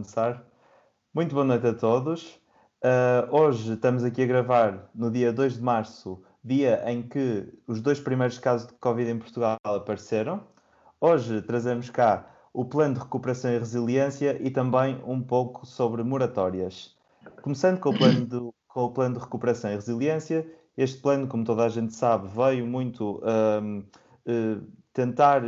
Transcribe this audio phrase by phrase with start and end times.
[0.00, 0.42] começar.
[1.14, 2.40] Muito boa noite a todos.
[2.82, 7.82] Uh, hoje estamos aqui a gravar no dia 2 de março, dia em que os
[7.82, 10.42] dois primeiros casos de Covid em Portugal apareceram.
[10.98, 16.96] Hoje trazemos cá o plano de recuperação e resiliência e também um pouco sobre moratórias.
[17.42, 18.38] Começando com o plano de,
[18.68, 22.66] com o plano de recuperação e resiliência, este plano, como toda a gente sabe, veio
[22.66, 25.42] muito uh, uh, tentar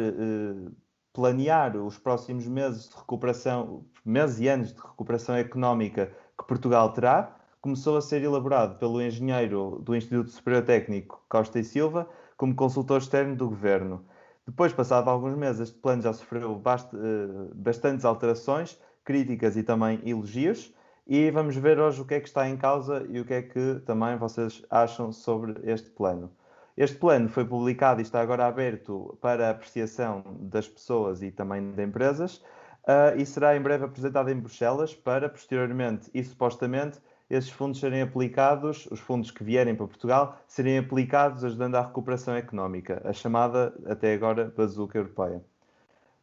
[1.13, 7.37] planear os próximos meses de recuperação, meses e anos de recuperação económica que Portugal terá,
[7.61, 12.99] começou a ser elaborado pelo engenheiro do Instituto Superior Técnico Costa e Silva como consultor
[12.99, 14.05] externo do governo.
[14.47, 20.01] Depois, passado alguns meses, este plano já sofreu bast eh, bastantes alterações, críticas e também
[20.05, 20.75] elogios.
[21.07, 23.43] E vamos ver hoje o que é que está em causa e o que é
[23.43, 26.33] que também vocês acham sobre este plano.
[26.77, 31.83] Este plano foi publicado e está agora aberto para apreciação das pessoas e também de
[31.83, 32.37] empresas
[32.85, 38.03] uh, e será em breve apresentado em Bruxelas para, posteriormente e supostamente, esses fundos serem
[38.03, 43.75] aplicados, os fundos que vierem para Portugal, serem aplicados ajudando à recuperação económica, a chamada,
[43.87, 45.43] até agora, bazuca europeia.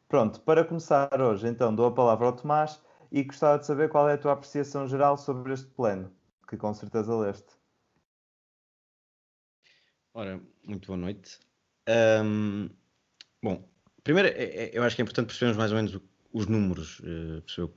[0.07, 4.09] Pronto, para começar hoje, então, dou a palavra ao Tomás e gostava de saber qual
[4.09, 6.11] é a tua apreciação geral sobre este plano,
[6.47, 7.58] que com certeza leste.
[10.13, 11.39] Ora, muito boa noite.
[11.87, 12.69] Um,
[13.41, 13.63] bom,
[14.03, 15.99] primeiro é, é, eu acho que é importante percebermos mais ou menos
[16.33, 17.71] os números, uh,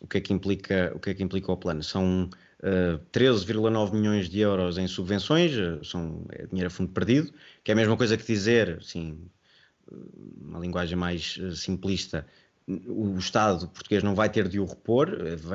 [0.00, 1.82] o que é que implica o que é que implica o plano.
[1.82, 2.30] São uh,
[2.62, 7.70] eh, 13,9 milhões de euros em subvenções, uh, são é dinheiro a fundo perdido, que
[7.70, 9.30] é a mesma coisa que dizer, assim,
[10.40, 12.26] uma linguagem mais simplista,
[12.86, 15.08] o Estado português não vai ter de o repor,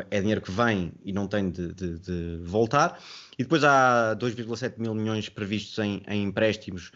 [0.09, 3.01] é dinheiro que vem e não tem de, de, de voltar.
[3.37, 6.91] E depois há 2,7 mil milhões previstos em, em, empréstimos.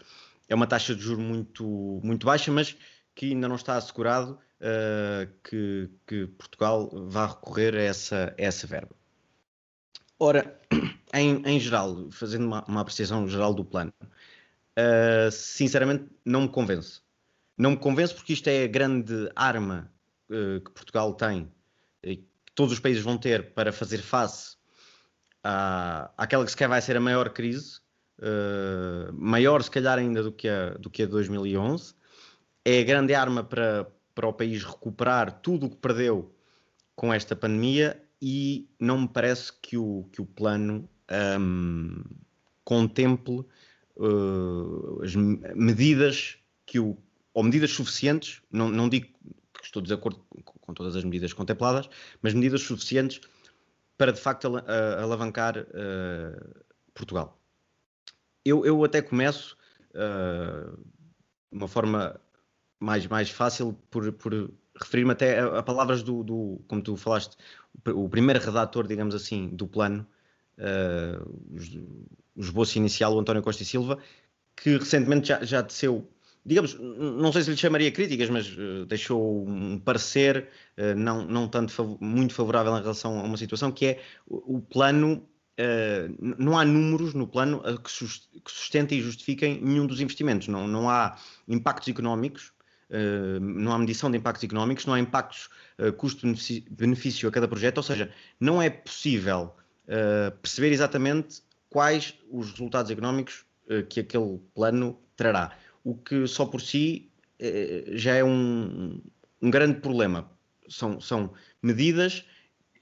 [0.48, 2.76] É uma taxa de juros muito, muito baixa, mas
[3.14, 8.66] que ainda não está assegurado uh, que, que, Portugal vá recorrer a essa, a essa
[8.66, 8.94] verba.
[10.18, 10.60] Ora,
[11.14, 17.00] em, em geral, fazendo uma, uma, apreciação geral do plano, uh, sinceramente não me convence.
[17.56, 19.90] Não me convence porque isto é a grande arma
[20.64, 21.50] que Portugal tem,
[22.02, 22.24] que
[22.54, 24.56] todos os países vão ter para fazer face
[25.42, 27.80] à, àquela que se quer vai ser a maior crise,
[28.18, 31.94] uh, maior se calhar ainda do que a, do que a 2011.
[32.64, 36.34] É a grande arma para, para o país recuperar tudo o que perdeu
[36.94, 40.88] com esta pandemia e não me parece que o, que o plano
[41.40, 42.04] um,
[42.62, 43.46] contemple
[43.96, 46.36] uh, as medidas
[46.66, 46.98] que o,
[47.32, 49.08] ou medidas suficientes, não, não digo
[49.62, 51.88] estou de acordo com todas as medidas contempladas,
[52.22, 53.20] mas medidas suficientes
[53.96, 54.56] para de facto al
[55.02, 57.38] alavancar uh, Portugal.
[58.44, 59.56] Eu, eu, até começo
[59.94, 60.78] uh,
[61.52, 62.18] uma forma
[62.78, 64.50] mais, mais fácil por, por
[64.80, 67.36] referir-me até a, a palavras do, do, como tu falaste,
[67.86, 70.06] o, primeiro redator, digamos assim, do plano,
[70.56, 71.40] uh,
[72.34, 73.98] o esboço inicial, o António Costa e Silva,
[74.56, 76.08] que recentemente já, já teceu
[76.44, 81.48] digamos, não sei se lhe chamaria críticas, mas uh, deixou um parecer uh, não, não
[81.48, 85.26] tanto fav muito favorável em relação a uma situação que é o, o plano.
[85.58, 87.90] Uh, não há números no plano que,
[88.50, 90.48] sustentem e justifiquem nenhum dos investimentos.
[90.48, 92.52] Não, não há impactos económicos,
[93.40, 95.48] não há medição de impactos económicos, não há impactos
[95.96, 99.54] custo-benefício a cada projeto, ou seja, não é possível
[100.42, 103.44] perceber exatamente quais os resultados económicos
[103.90, 105.52] que aquele plano trará
[105.84, 109.00] o que só por si eh, já é um,
[109.40, 110.30] um grande problema.
[110.68, 111.32] São, são
[111.62, 112.24] medidas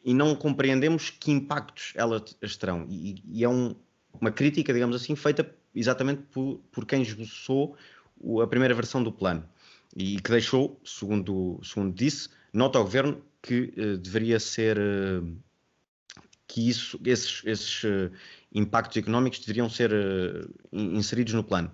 [0.04, 2.86] e não compreendemos que impactos elas terão.
[2.88, 3.74] E, e é um,
[4.20, 7.76] uma crítica, digamos assim, feita exatamente por, por quem esboçou
[8.42, 9.48] a primeira versão do plano
[9.96, 15.36] e que deixou, segundo, segundo disse, nota ao governo que uh, deveria ser uh,
[16.46, 18.10] que isso, esses, esses uh,
[18.52, 19.90] impactos económicos deveriam ser
[20.72, 21.70] inseridos no plano.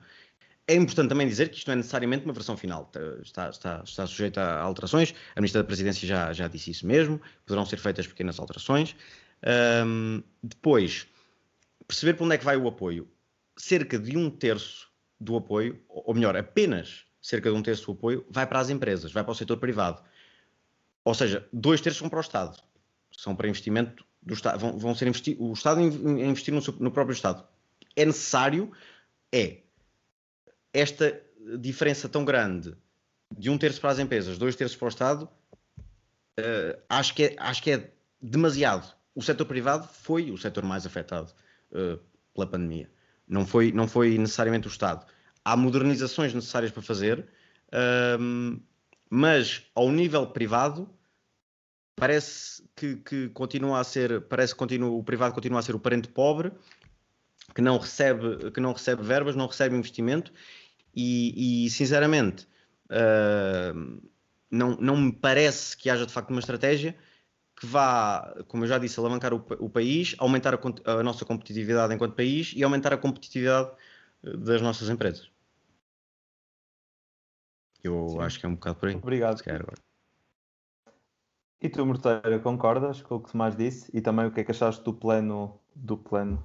[0.67, 2.91] É importante também dizer que isto não é necessariamente uma versão final,
[3.23, 7.21] está, está, está sujeita a alterações, a Ministra da Presidência já, já disse isso mesmo,
[7.45, 8.97] poderão ser feitas pequenas alterações.
[9.87, 11.07] Um, depois,
[11.87, 13.07] perceber para onde é que vai o apoio.
[13.57, 14.89] Cerca de um terço
[15.21, 19.13] do apoio, ou melhor, apenas cerca de um terço do apoio, vai para as empresas,
[19.13, 20.03] vai para o setor privado.
[21.05, 22.59] Ou seja, dois terços são para o Estado,
[23.13, 27.15] são para investimento do Estado, vão, vão ser investi o Estado investir no, no próprio
[27.15, 27.47] Estado.
[27.95, 28.73] É necessário,
[29.31, 29.64] é
[30.75, 31.23] esta
[31.59, 32.77] diferença tão grande
[33.39, 35.29] de um terço para as empresas, dois terços para o Estado,
[36.39, 37.91] uh, acho, que é, acho que é
[38.21, 38.93] demasiado.
[39.15, 41.33] O setor privado foi o setor mais afetado
[41.71, 41.99] uh,
[42.35, 42.91] pela pandemia.
[43.27, 45.07] Não foi, não foi necessariamente o Estado.
[45.45, 47.21] Há modernizações necessárias para fazer,
[47.69, 48.61] uh,
[49.09, 50.89] mas ao nível privado,
[51.95, 55.79] parece que, que, continua a ser, parece que continua, o privado continua a ser o
[55.79, 56.51] parente pobre,
[57.55, 60.33] que não recebe, que não recebe verbas, não recebe investimento
[60.95, 62.47] e, e sinceramente
[62.91, 64.03] uh,
[64.51, 66.97] não, não me parece que haja de facto uma estratégia
[67.57, 71.95] que vá, como eu já disse, alavancar o, o país, aumentar a, a, nossa competitividade
[71.95, 73.71] enquanto país e aumentar a competitividade
[74.25, 75.31] eh, das nossas empresas.
[77.83, 78.21] Eu Sim.
[78.21, 78.97] acho que é um bocado por aí.
[78.97, 79.41] Obrigado.
[81.61, 83.91] E tu, Morteira, concordas com o que Tomás disse?
[83.95, 86.43] E também o que é que achaste do plano, do plano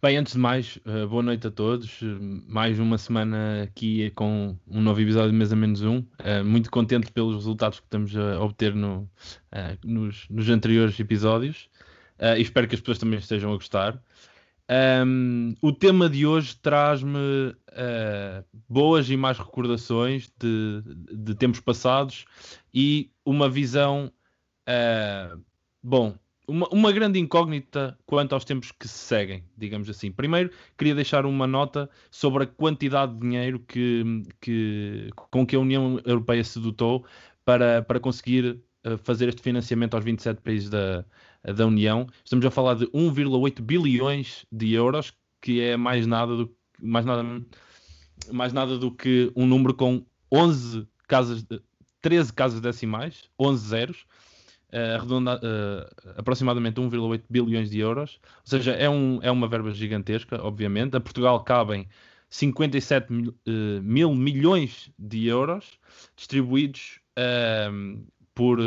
[0.00, 2.00] Bem, antes de mais, uh, boa noite a todos.
[2.46, 5.98] mais uma semana aqui com um novo episódio de Mesa Menos Um.
[5.98, 9.02] Uh, muito contente pelos resultados que estamos a obter no,
[9.52, 11.68] uh, nos, nos, anteriores episódios
[12.18, 14.02] e espero que as pessoas também estejam a gostar.
[15.06, 17.54] Um, o tema de hoje traz-me
[18.66, 20.82] boas e mais recordações de,
[21.12, 22.24] de tempos passados
[22.72, 24.10] e uma visão.
[25.82, 26.16] bom,
[26.48, 30.12] uma, uma, grande incógnita quanto aos tempos que se seguem, digamos assim.
[30.12, 35.60] Primeiro, queria deixar uma nota sobre a quantidade de dinheiro que, que, com que a
[35.60, 37.04] União Europeia se dotou
[37.44, 41.04] para, para conseguir uh, fazer este financiamento aos 27 países da,
[41.42, 42.06] da União.
[42.24, 47.24] Estamos a falar de 1,8 bilhões de euros, que é mais nada do, mais nada,
[48.32, 51.44] mais nada do que um número com 11 casas,
[52.00, 54.06] 13 casas decimais, 11 zeros
[54.72, 59.70] uh, arredonda, uh, aproximadamente 1,8 bilhões de euros, ou seja, é, um, é uma verba
[59.70, 60.96] gigantesca, obviamente.
[60.96, 61.88] A Portugal cabem
[62.30, 65.78] 57 mil, uh, mil milhões de euros
[66.16, 68.02] distribuídos ehm,
[68.34, 68.58] por,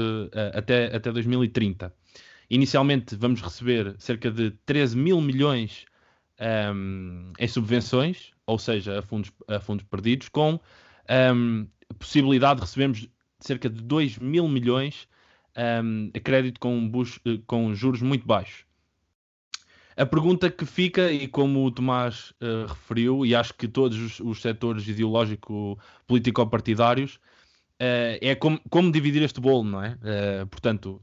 [0.53, 1.93] até, até 2030.
[2.49, 5.85] Inicialmente vamos receber cerca de 13 mil milhões
[6.39, 10.59] um, ehm, em subvenções, ou seja, a fundos, a fundos perdidos, com um,
[11.07, 11.67] ehm,
[11.99, 13.07] possibilidade de recebermos
[13.39, 15.07] cerca de 2 mil milhões
[15.83, 16.89] um, crédito com,
[17.25, 18.65] eh, com juros muito baixos.
[19.97, 24.21] A pergunta que fica, e como o Tomás uh, referiu, e acho que todos os,
[24.21, 29.97] os setores ideológico-político-partidários, uh, é como, como, dividir este bolo, não é?
[30.43, 31.01] Uh, portanto,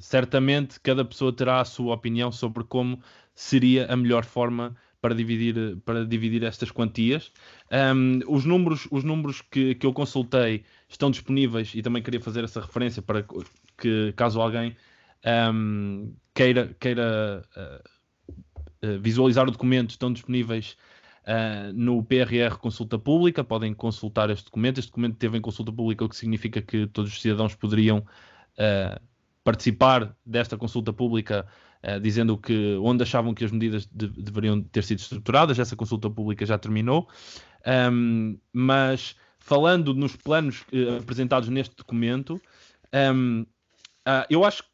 [0.00, 3.02] certamente cada pessoa terá a sua opinião sobre como
[3.34, 7.32] seria a melhor forma para dividir, para dividir estas quantias.
[7.72, 12.44] Um, os números, os números que, que eu consultei estão disponíveis e também queria fazer
[12.44, 13.24] essa referência para
[13.80, 14.76] que caso alguém
[15.52, 20.76] um, queira, queira uh, visualizar o documento, estão disponíveis
[21.22, 24.78] uh, no PRR Consulta Pública, podem consultar este documento.
[24.78, 29.00] Este documento teve em consulta pública, o que significa que todos os cidadãos poderiam uh,
[29.42, 31.46] participar desta consulta pública
[32.02, 35.58] dizendo que onde achavam que as medidas de, deveriam ter sido estruturadas.
[35.58, 37.08] Essa consulta pública já terminou,
[37.90, 40.62] um, mas falando nos planos
[40.98, 42.38] apresentados neste documento,
[43.14, 43.46] um,
[44.06, 44.64] Uh, eu acho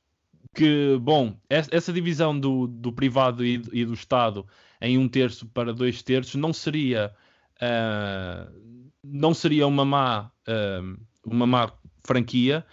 [0.56, 4.46] que, bom, essa divisão do, do privado e, e, do Estado
[4.81, 7.14] em um terço para dois terços não seria,
[7.56, 12.64] uh, não seria uma má, uh, uma má franquia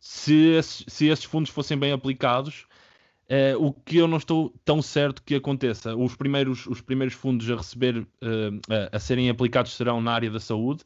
[0.00, 2.66] se, se esses fundos fossem bem aplicados.
[3.30, 5.94] Uh, o que eu não estou tão certo que aconteça.
[5.94, 8.06] Os primeiros, os primeiros fundos a receber,
[8.90, 10.82] a, serem aplicados serão na área da saúde.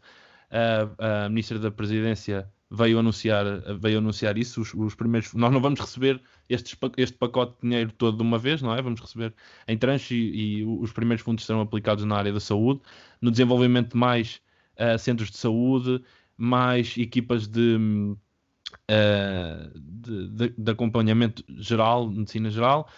[0.98, 3.44] A Ministra da Presidência veio anunciar,
[3.78, 4.62] veio anunciar isso.
[4.62, 8.38] Os, os, primeiros, nós não vamos receber este este pacote de dinheiro todo de uma
[8.38, 8.80] vez, não é?
[8.80, 9.34] Vamos receber
[9.68, 12.80] em tranche e, e os primeiros fundos serão aplicados na área da saúde,
[13.20, 14.40] no desenvolvimento de mais
[14.78, 16.02] uh, centros de saúde,
[16.36, 22.88] mais equipas de, uh, de, de, de, acompanhamento geral, medicina geral.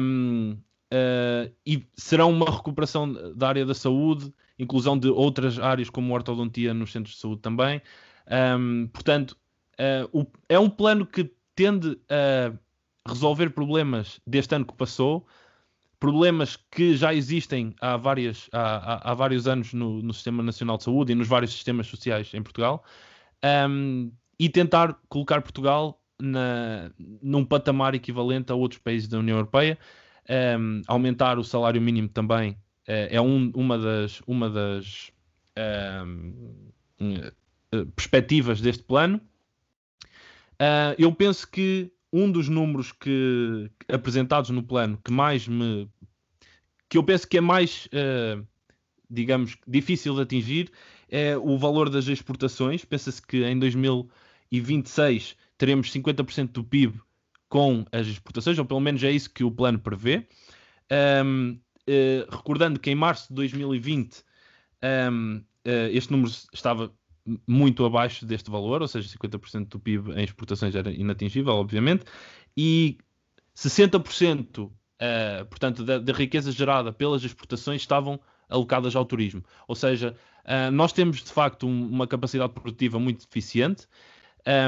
[0.00, 0.56] Um,
[0.92, 6.72] uh, e será uma recuperação da área da saúde, inclusão de outras áreas como ortodontia
[6.72, 7.82] nos centros de saúde também.
[8.30, 9.36] Um, portanto,
[9.78, 12.52] uh, o, é um plano que tende a
[13.08, 15.26] resolver problemas deste ano que passou,
[15.98, 20.76] problemas que já existem há, várias, há, há, há vários anos no, no, Sistema Nacional
[20.76, 22.84] de Saúde e nos vários sistemas sociais em Portugal,
[23.68, 29.78] um, e tentar colocar Portugal na, num patamar equivalente a outros países da União Europeia,
[30.58, 35.12] um, aumentar o salário mínimo também uh, é um, uma das, uma das
[35.56, 37.32] eh,
[37.94, 39.20] perspectivas deste plano.
[40.54, 45.88] Uh, eu penso que um dos números que apresentados no plano que mais me
[46.88, 48.46] que eu penso que é mais uh,
[49.08, 50.70] digamos difícil de atingir
[51.08, 52.84] é o valor das exportações.
[52.84, 57.00] Pensa-se que em 2026 teremos 50% do PIB
[57.48, 60.26] com as exportações, ou pelo menos é isso que o plano prevê.
[61.24, 64.22] Um, uh, recordando que em março de 2020
[65.10, 65.42] um,
[65.92, 66.92] este número estava
[67.46, 72.04] muito abaixo deste valor, ou seja, 50% do PIB em exportações era inatingível, obviamente,
[72.56, 72.98] e
[73.56, 74.70] 60%, uh,
[75.48, 79.42] portanto, da, da, riqueza gerada pelas exportações estavam alocadas ao turismo.
[79.68, 83.86] Ou seja, uh, nós temos de facto um, uma capacidade produtiva muito deficiente.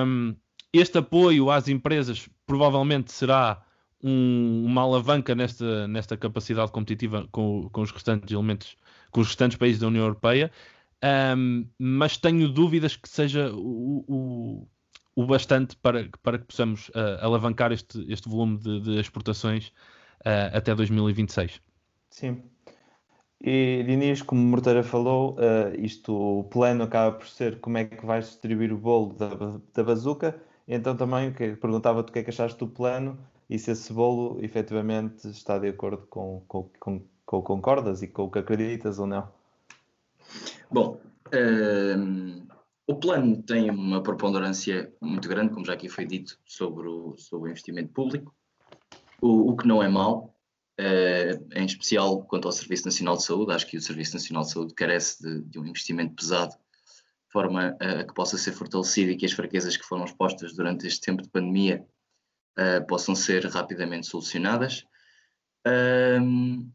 [0.07, 0.37] Um,
[0.73, 3.65] este apoio às empresas provavelmente será
[4.03, 8.77] um, uma alavanca nesta, nesta capacidade competitiva com, com, os restantes elementos,
[9.11, 10.51] com os restantes países da União Europeia,
[11.37, 14.69] um, mas tenho dúvidas que seja o, o,
[15.15, 19.69] o bastante para, para que possamos uh, alavancar este, este volume de, de exportações
[20.21, 21.61] uh, até 2026.
[22.11, 22.43] Sim.
[23.41, 27.85] E Diniz, como o Morteira falou, uh, isto, o plano acaba por ser como é
[27.85, 30.41] que vais distribuir o bolo da, da bazuca.
[30.67, 33.19] Então também perguntava-te o que é que achaste do plano
[33.51, 38.01] e se esse bolo efetivamente está de acordo com, com, com, com o que concordas
[38.01, 39.29] e com o que acreditas ou não.
[40.71, 42.47] Bom, uh,
[42.87, 47.49] o plano tem uma preponderância muito grande, como já aqui foi dito, sobre o, sobre
[47.49, 48.35] o investimento público,
[49.21, 50.35] o, o que não é mau,
[50.81, 53.53] uh, em especial quanto ao Serviço Nacional de Saúde.
[53.53, 56.55] Acho que o Serviço Nacional de Saúde carece de, de um investimento pesado,
[57.33, 61.01] forma a, que possa ser fortalecido e que as fraquezas que foram expostas durante este
[61.01, 61.85] tempo de pandemia
[62.59, 64.85] uh, possam ser rapidamente solucionadas.
[65.67, 66.71] Uh,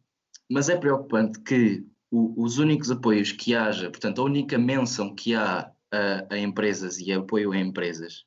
[0.50, 5.36] mas é preocupante que o, os únicos apoios que haja, portanto, a única menção que
[5.36, 8.26] há a, a empresas e a apoio a empresas,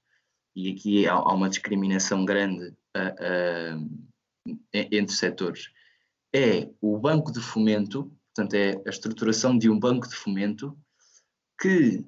[0.54, 2.74] e aqui há, há uma discriminação grande
[4.72, 5.70] entre setores,
[6.34, 10.76] é o banco de fomento, portanto, é a estruturação de um banco de fomento
[11.60, 12.04] que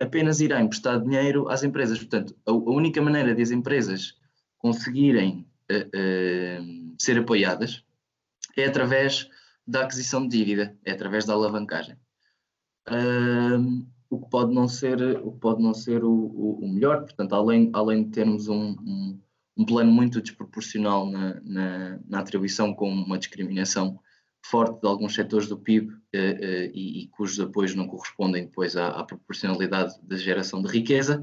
[0.00, 1.98] apenas irá emprestar dinheiro às empresas.
[1.98, 4.16] Portanto, a, a única maneira de as empresas
[4.58, 7.84] conseguirem uh, uh, ser apoiadas
[8.56, 9.28] é através
[9.70, 11.96] da aquisição de dívida, é através da alavancagem.
[12.88, 17.32] Uh, o que pode não ser, o, pode não ser o, o, o melhor, portanto,
[17.34, 19.20] além, além de termos um, um,
[19.56, 24.00] um plano muito desproporcional na, na, na, atribuição com uma discriminação
[24.44, 28.74] forte de alguns setores do PIB eh, eh, e, e, cujos apoios não correspondem depois
[28.74, 31.22] à, à, proporcionalidade da geração de riqueza,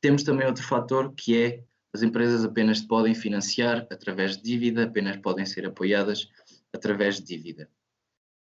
[0.00, 5.16] temos também outro fator que é as empresas apenas podem financiar através de dívida, apenas
[5.16, 6.28] podem ser apoiadas
[6.72, 7.68] através de dívida.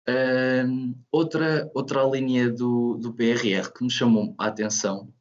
[0.07, 5.13] Uh, outra, outra linha do, do PRR que me chamou a atenção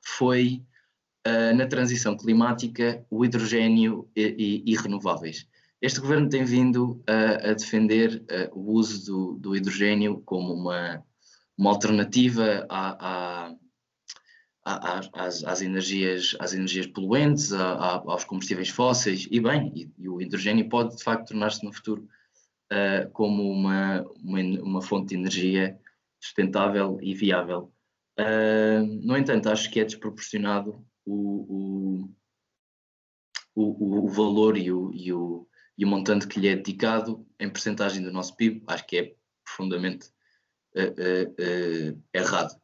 [0.00, 0.62] foi
[1.26, 5.48] uh, na transição climática o hidrogênio e, e, e renováveis.
[5.82, 11.04] Este governo tem vindo a, a defender uh, o uso do, do, hidrogênio como uma,
[11.58, 13.48] uma alternativa à,
[14.64, 20.20] à, às, às, energias, às energias poluentes, aos combustíveis fósseis, e bem, e, e o
[20.20, 22.08] hidrogênio pode de facto tornar-se no futuro
[22.72, 25.78] uh, como uma, uma, uma, fonte de energia
[26.20, 27.72] sustentável e viável.
[28.18, 32.08] Uh, no entanto, acho que é desproporcionado o,
[33.54, 37.26] o, o, o valor e o, e, o, e o montante que lhe é dedicado
[37.38, 38.62] em percentagem do nosso PIB.
[38.66, 40.08] Acho que é profundamente
[40.74, 42.60] uh, errado.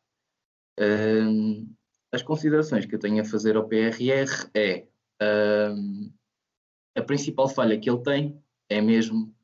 [2.11, 4.87] As considerações que eu tenho a fazer ao PRR é
[6.95, 9.35] a principal falha que ele tem é mesmo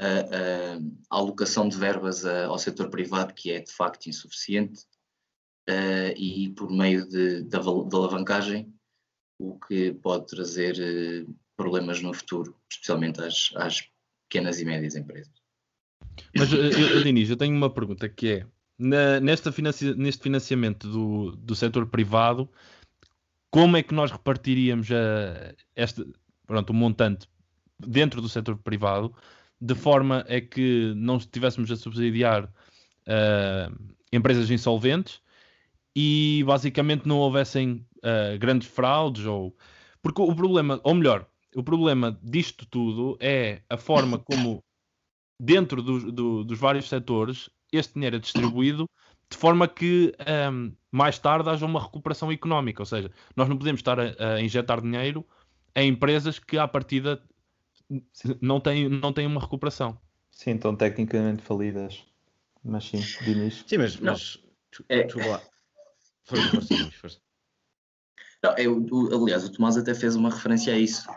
[0.00, 4.80] a, a, alocação de verbas a, ao setor privado, que é de facto insuficiente,
[5.68, 8.72] uh, e por meio de, de, de, alavancagem,
[9.38, 13.82] o que pode trazer uh, problemas no futuro, especialmente às, às
[14.28, 15.32] pequenas e médias empresas.
[16.34, 18.46] Mas, uh, Diniz, eu tenho uma pergunta que é,
[18.78, 22.48] na, nesta financi neste financiamento do, do setor privado,
[23.50, 26.06] como é que nós repartiríamos a, este,
[26.46, 27.28] pronto, o montante
[27.78, 29.14] dentro do setor privado,
[29.60, 35.20] de forma a que não estivéssemos a subsidiar uh, empresas insolventes
[35.94, 39.56] e basicamente não houvessem uh, grandes fraudes ou
[40.02, 44.64] porque o problema, ou melhor, o problema disto tudo é a forma como
[45.38, 48.88] dentro do, do, dos vários setores este dinheiro é distribuído
[49.30, 50.12] de forma que
[50.52, 52.82] um, mais tarde haja uma recuperação económica.
[52.82, 55.24] Ou seja, nós não podemos estar a, a injetar dinheiro
[55.74, 57.22] em empresas que à partida
[58.40, 59.98] não têm, não têm uma recuperação.
[60.30, 62.04] Sim, estão tecnicamente falidas.
[62.64, 63.64] Mas sim, Dinis.
[63.66, 64.38] Sim, mas, mas
[64.88, 65.06] é...
[65.26, 65.42] lá.
[66.24, 67.20] Força, força, força.
[68.42, 71.08] Não, é, o, aliás, o Tomás até fez uma referência a isso.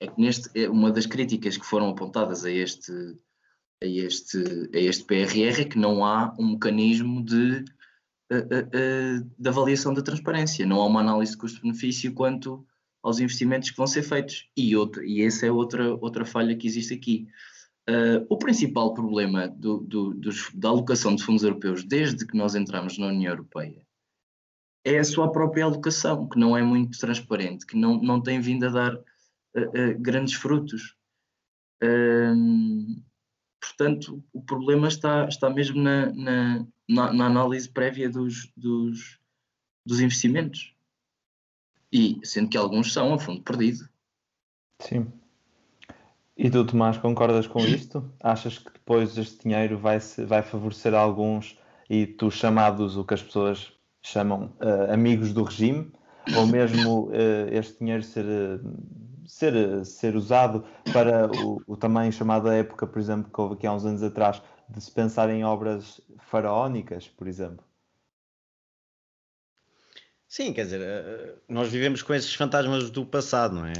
[0.00, 2.92] É que neste, é uma das críticas que foram apontadas a este,
[3.82, 4.38] a este,
[4.74, 7.64] a este PRR é que não há um mecanismo de,
[8.32, 12.66] uh, uh, de avaliação da transparência, não há uma análise de custo-benefício quanto
[13.02, 14.48] aos investimentos que vão ser feitos.
[14.56, 17.26] E, outra, e essa é outra, outra falha que existe aqui.
[17.90, 22.54] Uh, o principal problema do, do, dos, da alocação de fundos europeus desde que nós
[22.54, 23.84] entramos na União Europeia
[24.84, 28.66] é a sua própria alocação, que não é muito transparente, que não, não tem vindo
[28.66, 30.96] a dar uh, uh, grandes frutos.
[33.60, 39.18] portanto, o problema está, está mesmo na, na, na, na análise prévia dos, dos,
[39.84, 40.72] dos investimentos.
[41.92, 43.88] E sendo que alguns são a fundo perdido.
[44.78, 45.06] Sim.
[46.36, 48.10] E tu, Tomás, concordas com isto?
[48.22, 51.58] Achas que depois este dinheiro vai, vai favorecer alguns
[51.88, 53.72] e tu chamados o que as pessoas
[54.02, 55.92] chamam uh, amigos do regime?
[56.36, 57.12] Ou mesmo uh,
[57.50, 58.24] este dinheiro ser,
[59.26, 63.72] ser, ser usado para o, o também chamada época, por exemplo, que houve aqui há
[63.72, 67.64] uns anos atrás, de se pensar em obras faraónicas, por exemplo?
[70.32, 73.74] Sim, quer dizer, eh, nós vivemos com esses fantasmas do passado, não é?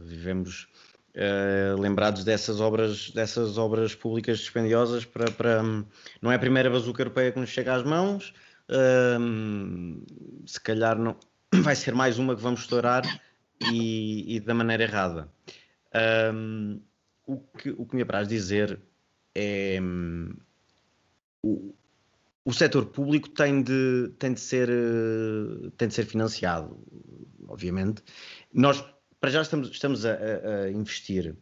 [0.00, 0.66] Vivemos
[1.14, 5.62] uh, lembrados dessas obras, dessas obras públicas dispendiosas para, para
[6.22, 8.32] não é a primeira bazuca europeia que nos chega às mãos,
[8.70, 11.14] uh, se calhar não
[11.62, 13.02] vai ser mais uma que vamos estourar
[13.70, 15.28] e, e da maneira errada.
[16.32, 16.80] Um,
[17.26, 18.80] o, que, o que me apraz dizer
[19.34, 20.34] é um,
[22.44, 26.76] o setor público tem de, tem de, ser, eh, tem de ser financiado,
[27.46, 28.02] obviamente.
[28.52, 28.84] Nós,
[29.20, 31.36] para já, estamos, estamos a, a investir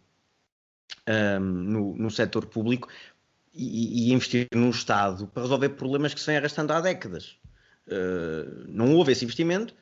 [1.08, 2.88] um, no, no setor público
[3.54, 7.38] e, e, investir no Estado para resolver problemas que se vêm arrastando há décadas.
[7.86, 9.74] Uh, não houve esse investimento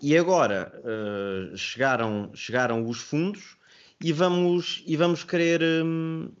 [0.00, 3.58] e agora uh, chegaram, chegaram os fundos
[4.02, 6.32] e vamos, e vamos querer, um,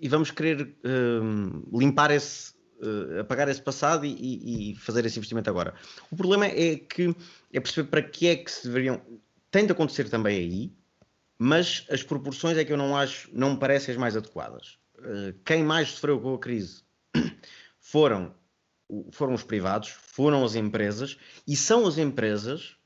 [0.00, 5.48] e vamos querer um, limpar esse, uh, apagar esse passado e, e, fazer esse investimento
[5.50, 5.74] agora.
[6.10, 7.14] O problema é que
[7.52, 9.00] é perceber para que é que se deveriam.
[9.50, 10.72] Tem de acontecer também aí,
[11.38, 14.78] mas as proporções é que eu não acho, não me parecem as mais adequadas.
[14.98, 16.82] Uh, quem mais sofreu com a crise
[17.80, 18.34] foram,
[19.10, 21.16] foram os privados, foram as empresas,
[21.46, 22.76] e são as empresas,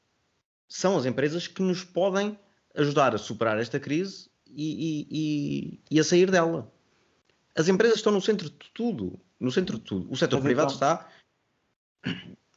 [0.69, 2.39] são as empresas que nos podem
[2.75, 6.73] ajudar a superar esta crise e, e, e, a sair dela.
[7.57, 10.11] As empresas estão no centro de tudo no centro de tudo.
[10.11, 11.09] O setor mas privado então, está.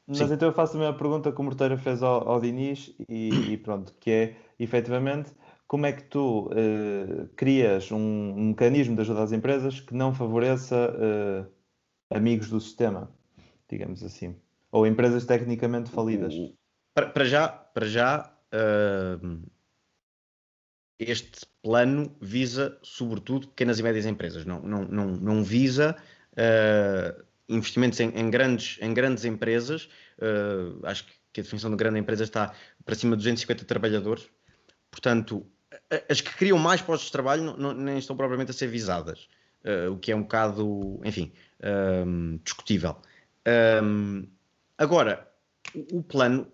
[0.08, 0.34] Mas Sim.
[0.34, 3.58] então eu faço a mesma pergunta que o Morteira fez ao, ao Diniz e, e,
[3.58, 5.32] pronto, que é efetivamente
[5.68, 10.14] como é que tu uh, crias um, um, mecanismo de ajuda às empresas que não
[10.14, 13.12] favoreça uh, amigos do sistema,
[13.70, 14.34] digamos assim,
[14.72, 16.34] ou empresas tecnicamente falidas?
[16.94, 19.42] Para, para já, para já uh,
[21.00, 25.96] este plano visa sobretudo pequenas e médias empresas, não, não, não, não visa
[26.34, 29.90] uh, investimentos em, em, grandes, em grandes empresas.
[30.18, 34.28] Uh, acho que a definição de grande empresa está para cima de 250 trabalhadores.
[34.90, 35.46] Portanto,
[36.10, 39.28] as que criam mais postos de trabalho não, não, nem estão propriamente a ser visadas,
[39.64, 41.32] uh, o que é um bocado, enfim,
[42.06, 42.98] um, discutível.
[43.84, 44.28] Um,
[44.78, 45.32] agora,
[45.92, 46.52] o, plano,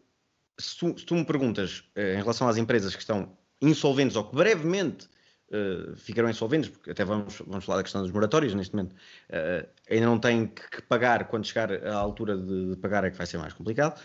[0.60, 4.36] se tu, se tu, me perguntas em relação às empresas que estão insolventes ou que
[4.36, 5.08] brevemente
[5.50, 9.68] uh, ficarão insolventes, porque até vamos, vamos falar da questão dos moratórios neste momento, uh,
[9.90, 13.28] ainda não têm que, pagar, quando chegar à altura de, de, pagar é que vai
[13.28, 14.00] ser mais complicado.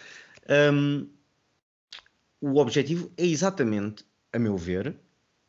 [0.72, 1.08] Um,
[2.40, 4.94] o objetivo é exatamente, a meu ver,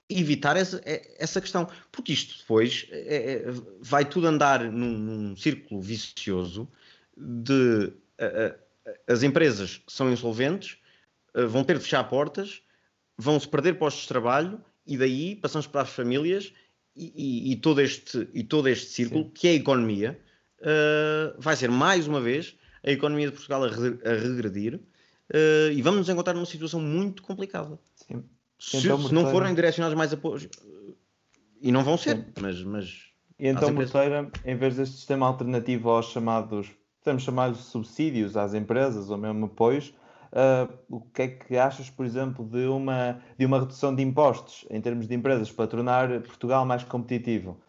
[0.10, 0.82] evitar essa,
[1.20, 3.46] essa questão, porque isto depois é, é,
[3.80, 6.68] vai tudo andar num, num círculo vicioso
[7.16, 7.94] de
[9.08, 10.78] as empresas são insolventes,
[11.48, 12.64] vão ter de fechar portas,
[13.20, 16.54] vão-se perder postos de trabalho e daí passamos para as famílias
[16.96, 19.32] e, e, e todo, este, e todo este círculo, Sim.
[19.34, 20.20] que é a economia,
[20.62, 25.72] uh, vai ser mais uma vez a economia de Portugal a, re, a regredir uh,
[25.74, 27.78] e vamos nos encontrar numa situação muito complicada.
[27.94, 28.24] Sim.
[28.58, 30.48] Se, então, se não forem direcionados mais apoios,
[31.62, 32.26] e não vão ser, Sim.
[32.42, 33.10] mas, mas.
[33.38, 36.70] E então, Morteira, em vez deste sistema alternativo aos chamados,
[37.04, 39.94] podemos chamar de subsídios às empresas ou mesmo apoios,
[40.32, 44.66] Uh, o que é que achas, por exemplo, de uma, de uma redução de impostos
[44.70, 47.60] em termos de empresas para tornar Portugal mais competitivo?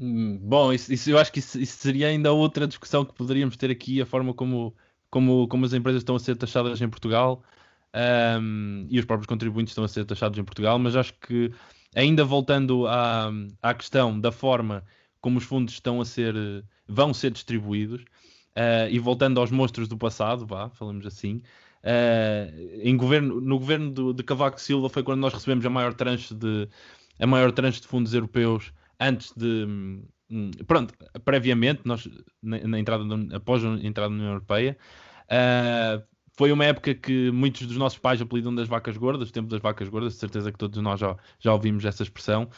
[0.00, 3.56] Hum, bom, isso, isso, eu acho que isso, isso, seria ainda outra discussão que poderíamos
[3.56, 4.74] ter aqui, a forma como,
[5.10, 7.42] como, como as empresas estão a ser taxadas em Portugal
[8.40, 11.52] um, e os próprios contribuintes estão a ser taxados em Portugal, mas acho que
[11.94, 13.30] ainda voltando à,
[13.62, 14.84] à questão da forma
[15.20, 16.34] como os fundos estão a ser,
[16.86, 18.04] vão ser distribuídos,
[18.58, 21.42] uh, e voltando aos monstros do passado, vá, falamos assim,
[21.82, 25.94] Uh, em governo, no governo do, de Cavaco Silva foi quando nós recebemos a maior
[25.94, 26.68] tranche de,
[27.18, 29.66] a maior tranche de fundos europeus antes de.
[30.30, 32.08] Hum, pronto, previamente, nós,
[32.42, 34.76] na, na entrada, após a entrada na União Europeia.
[35.24, 36.02] Uh,
[36.38, 39.60] foi uma época que muitos dos nossos pais apelidam das vacas gordas, o tempo das
[39.60, 42.48] vacas gordas, de certeza que todos nós já, já ouvimos essa expressão.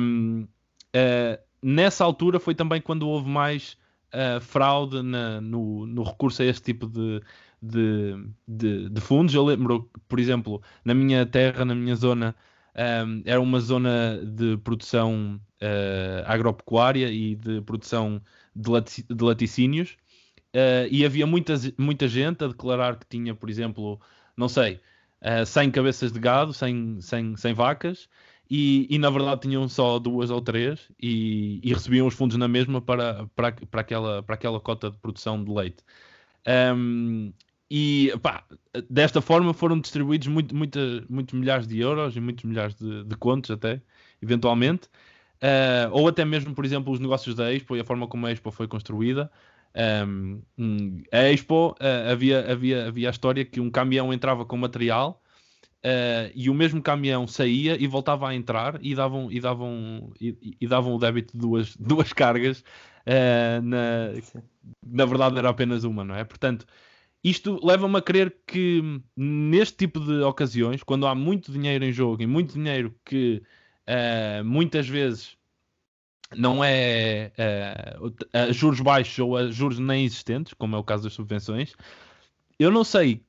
[0.00, 0.46] Um,
[0.94, 3.76] uh, nessa altura foi também quando houve mais
[4.14, 7.20] uh, fraude na, no, no, recurso a este tipo de,
[7.62, 8.14] de,
[8.46, 9.34] de, de, fundos.
[9.34, 12.34] Eu lembro, por exemplo, na minha terra, na minha zona,
[13.06, 18.20] um, era uma zona de produção uh, agropecuária e de produção
[18.54, 19.96] de, lati de laticínios.
[20.54, 24.00] Uh, e havia muita, muita gente a declarar que tinha, por exemplo,
[24.36, 24.80] não sei,
[25.22, 28.08] uh, 100 cabeças de gado, 100, 100, 100 vacas,
[28.50, 32.48] e, e, na verdade tinham só duas ou três e, e, recebiam os fundos na
[32.48, 35.84] mesma para, para, para, aquela, para aquela cota de produção de leite.
[36.74, 37.32] Um,
[37.70, 38.42] e pá,
[38.88, 43.16] desta forma foram distribuídos muito, muita, muitos milhares de euros e muitos milhares de, de
[43.16, 43.80] contos até,
[44.20, 44.88] eventualmente.
[45.36, 48.32] Uh, ou até mesmo, por exemplo, os negócios da Expo e a forma como a
[48.32, 49.30] Expo foi construída.
[50.06, 50.42] Um,
[51.12, 55.22] a Expo uh, havia, havia, havia a história que um caminhão entrava com material
[55.84, 60.56] uh, e o mesmo caminhão saía e voltava a entrar e davam, e davam, e,
[60.60, 62.64] e davam o débito de duas, duas cargas.
[63.62, 64.12] na,
[64.84, 66.24] na verdade, era apenas uma, não é?
[66.24, 66.66] Portanto,
[67.22, 68.82] isto leva-me a crer que
[69.16, 73.42] neste tipo de ocasiões, quando há muito dinheiro em jogo e muito dinheiro que
[73.86, 75.36] uh, muitas vezes
[76.34, 81.02] não é uh, a juros baixos ou a juros nem existentes, como é o caso
[81.02, 81.74] das subvenções,
[82.58, 83.22] eu não sei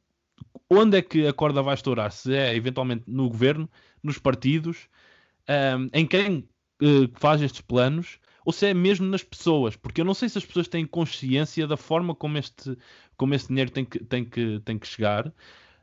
[0.69, 3.69] onde é que a corda vai estourar, se é eventualmente no governo,
[4.01, 4.87] nos partidos,
[5.49, 6.47] um, em quem
[6.81, 10.37] uh, faz estes planos, ou se é mesmo nas pessoas, porque eu não sei se
[10.37, 12.77] as pessoas têm consciência da forma como este,
[13.15, 15.31] como este dinheiro tem que, tem que, tem que chegar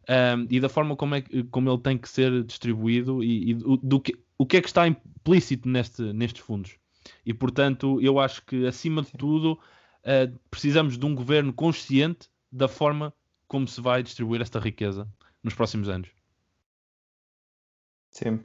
[0.09, 3.77] um, e da forma como, é, como ele tem que ser distribuído e, e do,
[3.77, 6.77] do, que, o que é que está implícito neste, nestes fundos.
[7.25, 12.68] E portanto, eu acho que acima de tudo uh, precisamos de um governo consciente da
[12.68, 13.12] forma
[13.47, 15.07] como se vai distribuir esta riqueza
[15.42, 16.09] nos próximos anos.
[18.11, 18.40] Sim.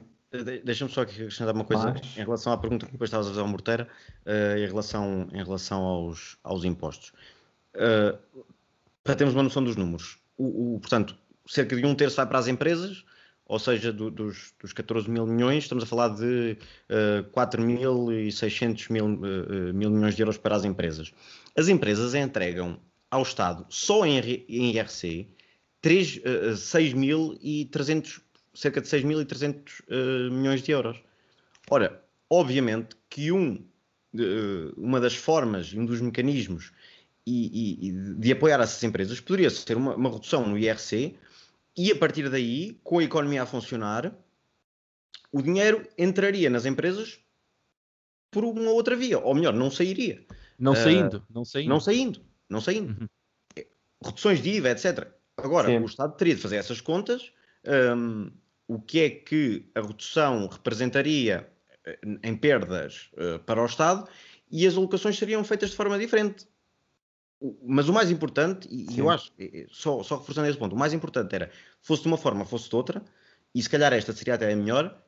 [0.64, 2.16] Deixa-me só aqui acrescentar uma coisa Mas...
[2.16, 3.88] em relação à pergunta que depois estavas a fazer ao Morteira,
[4.26, 7.12] uh, em relação, em relação aos, aos impostos.
[7.74, 8.18] Uh,
[9.04, 10.18] para termos uma noção dos números.
[10.36, 11.16] O, o, portanto,
[11.46, 13.04] cerca de um terço vai para as empresas,
[13.46, 16.56] ou seja, do, dos, dos 14 mil milhões, estamos a falar de
[16.88, 21.12] uh, 4.600 mil, uh, mil milhões de euros para as empresas.
[21.56, 24.18] As empresas entregam ao Estado, só em,
[24.48, 25.28] em IRC,
[25.82, 26.20] 3, uh,
[26.54, 28.20] 6.300,
[28.54, 31.02] cerca de 6.300 uh, milhões de euros.
[31.68, 33.54] Ora, obviamente que um,
[34.14, 36.72] uh, uma das formas, um dos mecanismos
[37.26, 41.16] e, e, de apoiar essas empresas poderia ser uma, uma, redução no IRC
[41.76, 44.14] e a partir daí, com a economia a funcionar,
[45.32, 47.18] o dinheiro entraria nas empresas
[48.30, 50.24] por uma outra via, ou melhor, não sairia.
[50.58, 51.68] Não saindo, uh, não saindo.
[51.68, 53.00] Não saindo, não saindo.
[53.00, 53.08] Uhum.
[54.04, 55.08] Reduções de IVA, etc.
[55.36, 55.78] Agora, Sim.
[55.78, 57.32] o Estado teria de fazer essas contas.
[57.66, 58.30] Um,
[58.66, 61.48] o que é que a redução representaria
[61.84, 64.08] eh, em perdas uh, para o Estado
[64.50, 66.46] e as alocações seriam feitas de forma diferente
[67.62, 69.00] mas o mais importante, e Sim.
[69.00, 69.30] eu acho,
[69.68, 71.50] só, só reforçando esse ponto, o mais importante era,
[71.80, 73.02] fosse de uma forma, fosse de outra,
[73.54, 75.02] e se calhar esta seria até a melhor,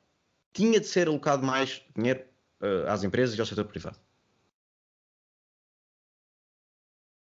[0.53, 2.25] tinha de ser alocado mais dinheiro
[2.61, 3.99] uh, às empresas e ao setor privado.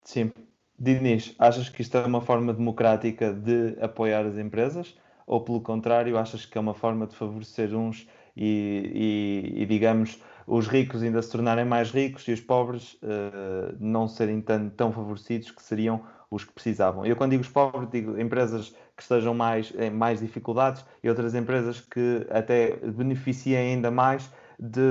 [0.03, 0.31] Sim.
[0.77, 4.95] Diniz, achas que isto é uma forma democrática de apoiar as empresas?
[5.29, 10.19] Ou, pelo contrário, achas que é uma forma de favorecer uns e, e, e digamos,
[10.47, 14.91] os ricos ainda se tornarem mais ricos e os pobres uh, não serem tão, tão
[14.91, 17.05] favorecidos que seriam os que precisavam.
[17.05, 21.35] Eu quando digo os pobres, digo empresas que estejam mais, em mais dificuldades e outras
[21.35, 24.81] empresas que até beneficiem ainda mais de,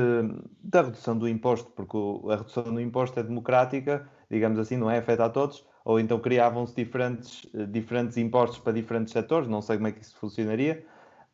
[0.62, 1.98] da redução do imposto, porque
[2.31, 6.20] a redução do imposto é democrática, digamos assim, não é afeta a todos, ou então
[6.20, 10.87] criavam-se diferentes, eh, diferentes impostos para diferentes setores, não sei como é que isso funcionaria,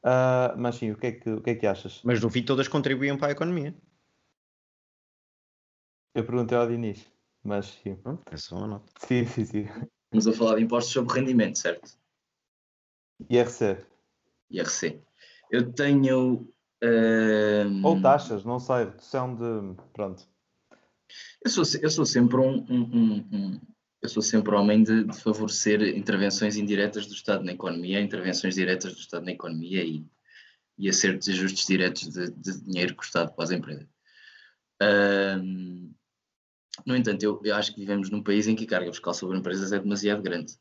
[0.04, 2.00] uh, mas sim, o que, é que, o que é que achas?
[2.04, 3.74] Mas no fim todas contribuíam para a economia.
[6.14, 7.04] Eu perguntei ao Diniz,
[7.42, 7.98] mas sim.
[8.30, 8.92] É só uma nota.
[8.98, 9.66] Sim, sim, sim.
[10.04, 11.98] Estamos a falar de impostos sobre rendimento, certo?
[13.28, 13.84] IRC.
[14.52, 15.02] IRC.
[15.50, 16.48] Eu tenho.
[16.80, 17.82] Uh...
[17.84, 19.82] Ou taxas, não sei, redução de.
[19.92, 20.28] Pronto.
[21.44, 23.60] Eu sou, eu sou sempre um, um, um,
[24.04, 28.92] eu sou sempre homem de, de, favorecer intervenções indiretas do Estado na economia, intervenções diretas
[28.92, 30.04] do Estado na economia e,
[30.76, 33.88] e acertos e ajustes diretos de, de dinheiro que o Estado para as empresas.
[34.82, 35.90] Uh,
[36.84, 39.38] no entanto, eu, eu, acho que vivemos num país em que a carga fiscal sobre
[39.38, 40.52] empresas é demasiado grande.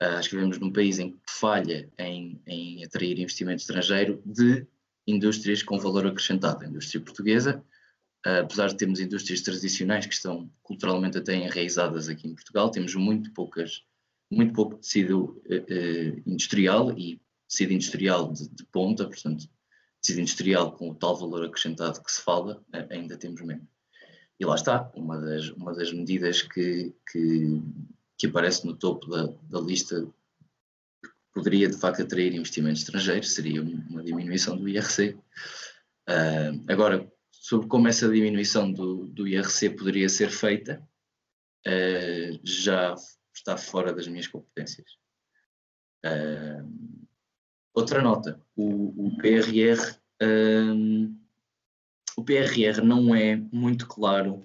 [0.00, 4.64] Uh, acho que vivemos num país em que falha em, em atrair investimento estrangeiro de
[5.04, 6.64] indústrias com valor acrescentado.
[6.64, 7.64] A indústria portuguesa,
[8.24, 13.32] apesar de termos indústrias tradicionais que estão culturalmente até enraizadas aqui em Portugal, temos muito
[13.32, 13.82] poucas,
[14.30, 19.48] muito pouco tecido uh, industrial e tecido industrial de, de ponta, portanto,
[20.00, 23.66] tecido industrial com o tal valor acrescentado que se fala, ainda temos menos.
[24.38, 27.62] E lá está, uma das, uma das medidas que, que,
[28.18, 30.02] que aparece no topo da, da lista
[31.02, 35.16] que poderia de facto atrair investimentos estrangeiros seria uma diminuição do IRC.
[36.08, 37.11] Uh, agora,
[37.42, 40.80] sobre como essa diminuição do, do IRC poderia ser feita,
[41.66, 42.94] uh, já
[43.34, 44.92] está fora das minhas competências.
[46.06, 47.08] Uh,
[47.74, 51.16] outra nota, o, o PRR um,
[52.16, 54.44] o PRR não é muito claro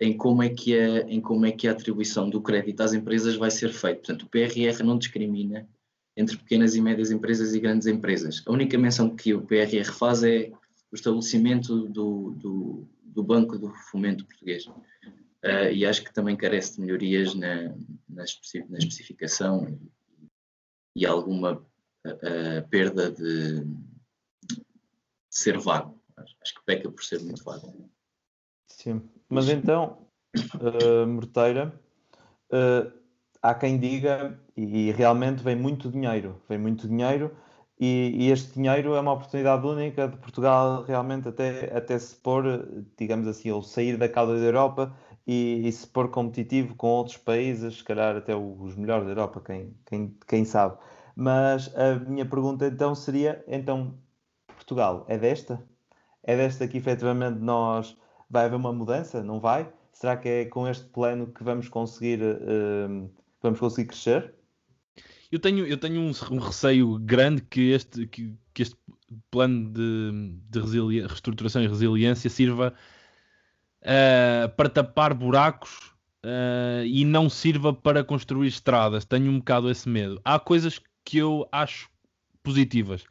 [0.00, 3.36] em como é que a, em como é que a atribuição do crédito às empresas
[3.36, 4.00] vai ser feita.
[4.00, 5.68] Portanto, o PRR não discrimina
[6.16, 8.42] entre pequenas e médias empresas e grandes empresas.
[8.44, 10.50] A única menção que o PRR faz é
[10.90, 14.66] o estabelecimento do, do, do Banco do Fomento Português.
[14.66, 17.68] Uh, e acho que também carece de melhorias na,
[18.08, 18.24] na,
[18.68, 19.78] na especificação
[20.96, 23.64] e, alguma uh, perda de,
[25.30, 26.00] ser vago.
[26.16, 27.88] Acho que peca por ser muito vago.
[28.66, 30.06] Sim, mas então,
[30.54, 31.72] uh, Morteira,
[32.52, 32.92] uh,
[33.40, 37.36] há quem diga, e, realmente vem muito dinheiro, vem muito dinheiro,
[37.80, 42.44] e, e, este dinheiro é uma oportunidade única de Portugal realmente até, até se pôr,
[42.96, 44.92] digamos assim, ou sair da cauda da Europa
[45.26, 49.40] e, e, se pôr competitivo com outros países, se calhar até os melhores da Europa,
[49.44, 50.76] quem, quem, quem sabe.
[51.14, 53.94] Mas a minha pergunta então seria, então,
[54.46, 55.62] Portugal é desta?
[56.22, 57.96] É desta que efetivamente nós
[58.28, 59.22] vai haver uma mudança?
[59.22, 59.72] Não vai?
[59.92, 63.10] Será que é com este plano que vamos conseguir, uh,
[63.42, 64.37] vamos conseguir crescer?
[65.30, 68.76] Eu tenho, eu tenho um, um receio grande que este, que, que este
[69.30, 72.72] plano de, de reestruturação e resiliência sirva
[73.82, 75.92] uh, para tapar buracos
[76.24, 79.04] uh, e não sirva para construir estradas.
[79.04, 80.20] Tenho um bocado esse medo.
[80.24, 81.90] Há coisas que eu acho
[82.42, 83.04] positivas.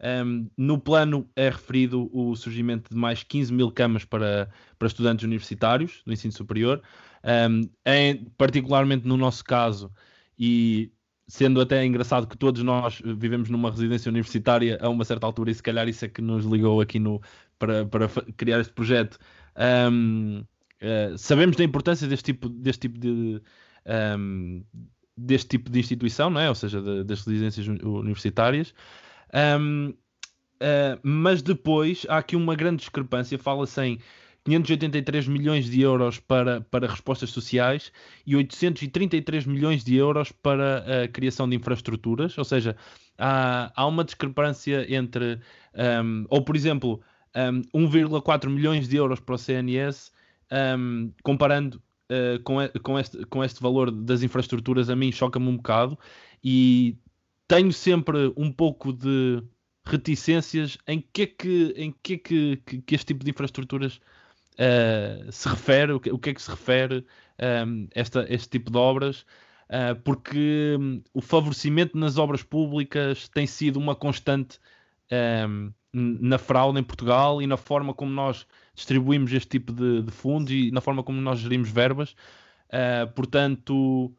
[0.00, 5.24] Um, no plano é referido o surgimento de mais 15 mil camas para, para estudantes
[5.24, 6.80] universitários do ensino superior,
[7.50, 9.92] um, em, particularmente no nosso caso,
[10.38, 10.92] e
[11.28, 15.54] sendo até engraçado que todos nós vivemos numa residência universitária a uma certa altura, e
[15.54, 17.20] se calhar isso é que nos ligou aqui no,
[17.58, 19.18] para, para criar este projeto.
[19.92, 20.46] Um, uh,
[20.80, 23.42] eh, sabemos da importância deste tipo, deste tipo de.
[24.18, 24.64] Um,
[25.16, 26.48] deste tipo de instituição, não é?
[26.48, 28.72] ou seja, de, das residências universitárias,
[29.60, 29.94] um, uh,
[30.60, 33.36] ah, mas depois há aqui uma grande discrepância.
[33.38, 33.98] Fala-se em
[34.44, 37.92] 583 milhões de euros para, para respostas sociais
[38.26, 42.36] e 833 milhões de euros para a criação de infraestruturas.
[42.38, 42.76] Ou seja,
[43.18, 45.38] há, há uma discrepância entre,
[46.02, 47.00] um, ou por exemplo,
[47.74, 50.12] um, 1,4 milhões de euros para o CNS,
[50.78, 55.56] um, comparando uh, com, com, este, com este valor das infraestruturas, a mim choca-me um
[55.56, 55.98] bocado.
[56.42, 56.96] E
[57.46, 59.42] tenho sempre um pouco de
[59.84, 64.00] reticências em que é que, em que, é que, que, que este tipo de infraestruturas
[64.58, 67.04] uh, se refere, o que, o que, é que se refere um,
[67.38, 69.24] ehm, esta, este tipo de obras,
[69.70, 74.58] uh, porque um, o favorecimento nas obras públicas tem sido uma constante
[75.10, 80.02] um, ehm, na fraude em Portugal e na forma como nós distribuímos este tipo de,
[80.02, 82.14] de fundos e na forma como nós gerimos verbas.
[82.68, 84.14] Uh, portanto,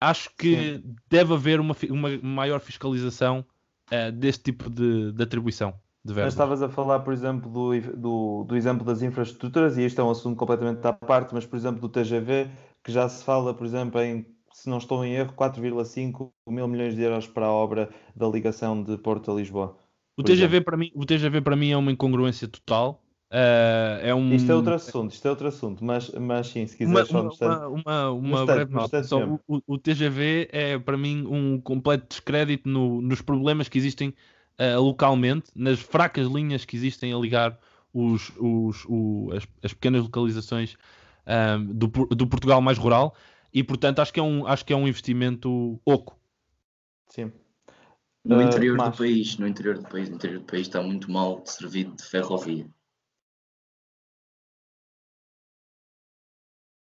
[0.00, 0.96] acho que Sim.
[1.08, 3.46] deve haver uma, uma maior fiscalização
[3.92, 5.80] uh, deste tipo de, de atribuição.
[6.04, 10.00] De Mas estavas a falar, por exemplo, do, do, do, exemplo das infraestruturas, e este
[10.00, 12.50] é um assunto completamente à parte, mas, por exemplo, do TGV,
[12.82, 16.96] que já se fala, por exemplo, em, se não estou em erro, 4,5 mil milhões
[16.96, 19.78] de euros para a obra da ligação de Porto a Lisboa.
[20.16, 23.00] O TGV, para mim, o TGV para mim é uma incongruência total.
[23.30, 24.34] Uh, é um...
[24.34, 27.68] Isto é outro assunto, isto é outro assunto, mas, mas sim, se quiseres uma, uma,
[27.68, 29.02] uma, uma breve nota.
[29.04, 34.12] Só, o, o, TGV é para mim um completo descrédito no, nos problemas que existem
[34.58, 37.58] uh, localmente, nas fracas linhas que existem a ligar
[37.92, 40.76] os, os, o, as, as, pequenas localizações
[41.26, 43.14] ah, do, do Portugal mais rural
[43.52, 46.18] e portanto acho que é um, acho que é um investimento oco.
[47.08, 47.30] Sim.
[48.24, 51.44] No interior do país, no interior do país, no interior do país está muito mal
[51.44, 52.66] servido de ferrovia.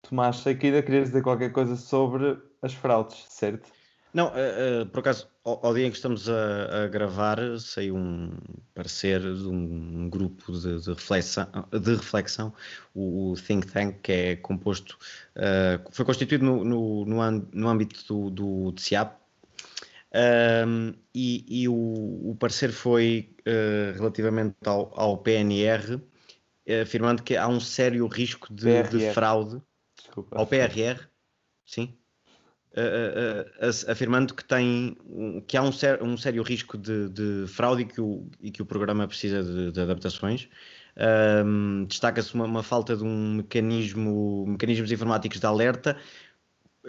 [0.02, 3.70] Tomás, sei que ainda querias dizer qualquer coisa sobre as fraudes, certo?
[4.12, 7.96] Não, uh, uh, por acaso, ao, ao, dia em que estamos a, a, gravar, saiu
[7.96, 8.31] um
[8.75, 12.53] parecer de um, um grupo de, de, reflexão, de reflexão,
[12.94, 14.99] o, o, Think Tank, que é composto,
[15.37, 19.18] uh, foi constituído no, no, no, no âmbito do, do DCAP,
[20.12, 21.73] um, e, e o,
[22.31, 23.33] o, parecer foi
[23.94, 26.01] relativamente ao, ao, PNR,
[26.83, 29.62] afirmando que há um sério risco de, de fraude
[30.11, 30.38] Desculpa.
[30.38, 31.09] Ao PRR,
[31.64, 31.96] sim.
[32.76, 34.96] Uh, uh, afirmando que, tem,
[35.46, 38.62] que há um, ser, um sério risco de, de fraude e que, o, e que
[38.62, 40.48] o programa precisa de, de adaptações.
[41.44, 45.96] Um, Destaca-se uma, uma, falta de um mecanismo, mecanismos informáticos de alerta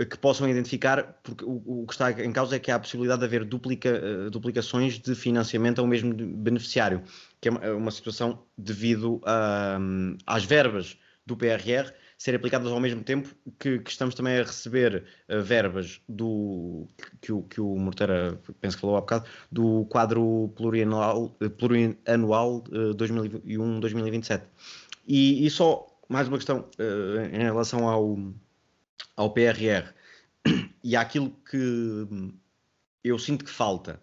[0.10, 3.20] que possam identificar, porque o, o, que está em causa é que há a possibilidade
[3.20, 7.04] de haver duplica, duplicações de financiamento ao mesmo beneficiário,
[7.42, 9.78] que é uma, é uma situação devido a,
[10.26, 11.92] às verbas do PRR
[12.22, 16.88] serem aplicadas ao mesmo tempo que, que estamos também a receber uh, verbas do
[17.20, 22.58] que, o, que o Morteira penso que falou há bocado, do quadro plurianual, uh, plurianual
[22.70, 24.44] uh, 2021-2027.
[25.08, 28.16] E, e, só mais uma questão uh, em relação ao,
[29.16, 29.92] ao PRR
[30.84, 32.08] e àquilo que
[33.04, 34.00] eu sinto que falta.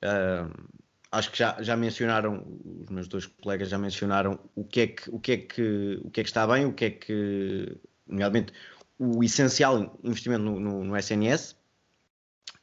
[0.00, 0.71] Uh,
[1.12, 5.10] acho que já, já mencionaram, os meus dois colegas já mencionaram o que é que,
[5.10, 8.54] o que, é que, o que, é que está bem, o que é que, nomeadamente,
[8.98, 11.54] o essencial investimento no, no, no SNS,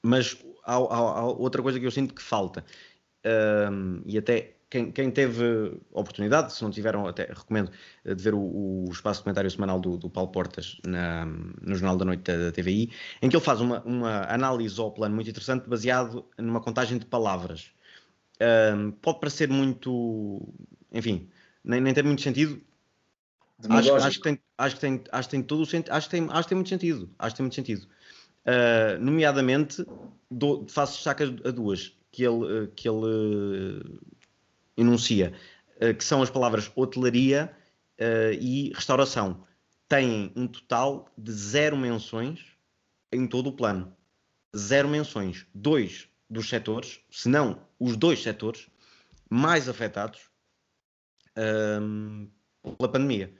[0.01, 2.65] mas há, há, há, outra coisa que eu sinto que falta,
[3.71, 7.71] um, e até quem, quem, teve oportunidade, se não tiveram, até recomendo
[8.03, 12.05] de ver o, o espaço comentário semanal do, do Paulo Portas na, no Jornal da
[12.05, 15.67] Noite da, da TVI, em que ele faz uma, uma análise ao plano muito interessante
[15.67, 17.71] baseado numa contagem de palavras
[18.41, 20.47] um, pode parecer muito,
[20.91, 21.29] enfim,
[21.63, 22.61] nem, nem tem muito sentido.
[23.69, 26.11] Acho, acho, que tem, acho, que tem, acho que tem todo o sentido, acho que
[26.15, 27.87] tem, acho que tem muito sentido, acho que tem muito sentido.
[28.45, 29.85] Uh, nomeadamente,
[30.31, 33.99] do, faço destaque a duas que ele, que ele uh,
[34.77, 35.33] enuncia,
[35.75, 37.53] uh, que são as palavras hotelaria
[38.39, 39.43] e restauração.
[39.89, 42.45] Têm um total de zero menções
[43.11, 43.93] em todo o plano.
[44.55, 45.45] Zero menções.
[45.53, 48.67] Dois dos setores, se não os dois setores
[49.29, 50.29] mais afetados
[51.81, 52.27] um,
[52.77, 53.33] pela pandemia.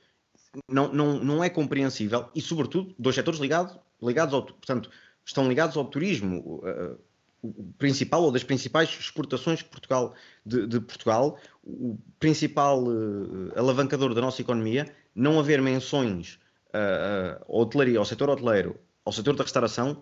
[0.67, 4.89] Não, não, não é compreensível e, sobretudo, dois setores ligados, ligados ao, portanto,
[5.23, 6.99] estão ligados ao turismo, uh,
[7.41, 10.13] o principal ou das principais exportações de Portugal,
[10.45, 16.39] de, de Portugal, o principal uh, alavancador da nossa economia, não haver menções
[16.73, 20.02] uh, uh, hotelaria, ao setor hoteleiro, ao setor da restauração,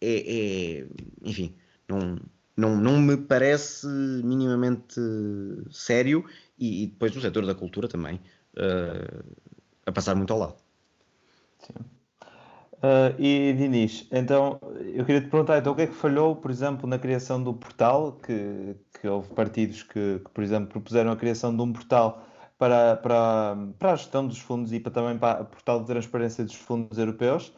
[0.00, 0.86] é, é
[1.22, 1.54] enfim,
[1.90, 2.18] não,
[2.56, 5.00] não, não me parece minimamente
[5.70, 6.24] sério
[6.58, 8.20] e, e depois o setor da cultura também
[8.56, 9.24] uh,
[9.86, 10.56] a passar muito ao lado.
[11.58, 11.74] Sim.
[12.82, 14.58] Uh, e Dinis, então
[14.94, 17.52] eu queria te perguntar então, o que é que falhou, por exemplo, na criação do
[17.52, 22.26] portal, que, que houve partidos que, que, por exemplo, propuseram a criação de um portal
[22.56, 26.42] para, para, para a gestão dos fundos e para, também para o portal de transparência
[26.42, 27.48] dos fundos europeus,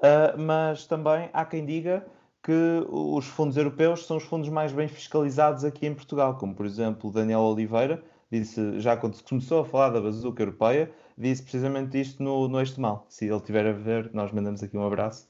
[0.00, 2.04] uh, mas também há quem diga
[2.44, 6.66] que os fundos europeus são os fundos mais bem fiscalizados aqui em Portugal, como por
[6.66, 12.00] exemplo Daniel Oliveira disse, já quando se começou a falar da bazuca europeia, disse precisamente
[12.00, 13.06] isto no, no Este Mal.
[13.08, 15.28] Se ele estiver a ver, nós mandamos aqui um abraço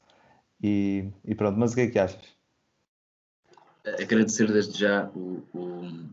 [0.61, 1.57] e, e, pronto.
[1.57, 2.35] Mas o que é que achas?
[3.85, 6.09] Agradecer desde já o, o,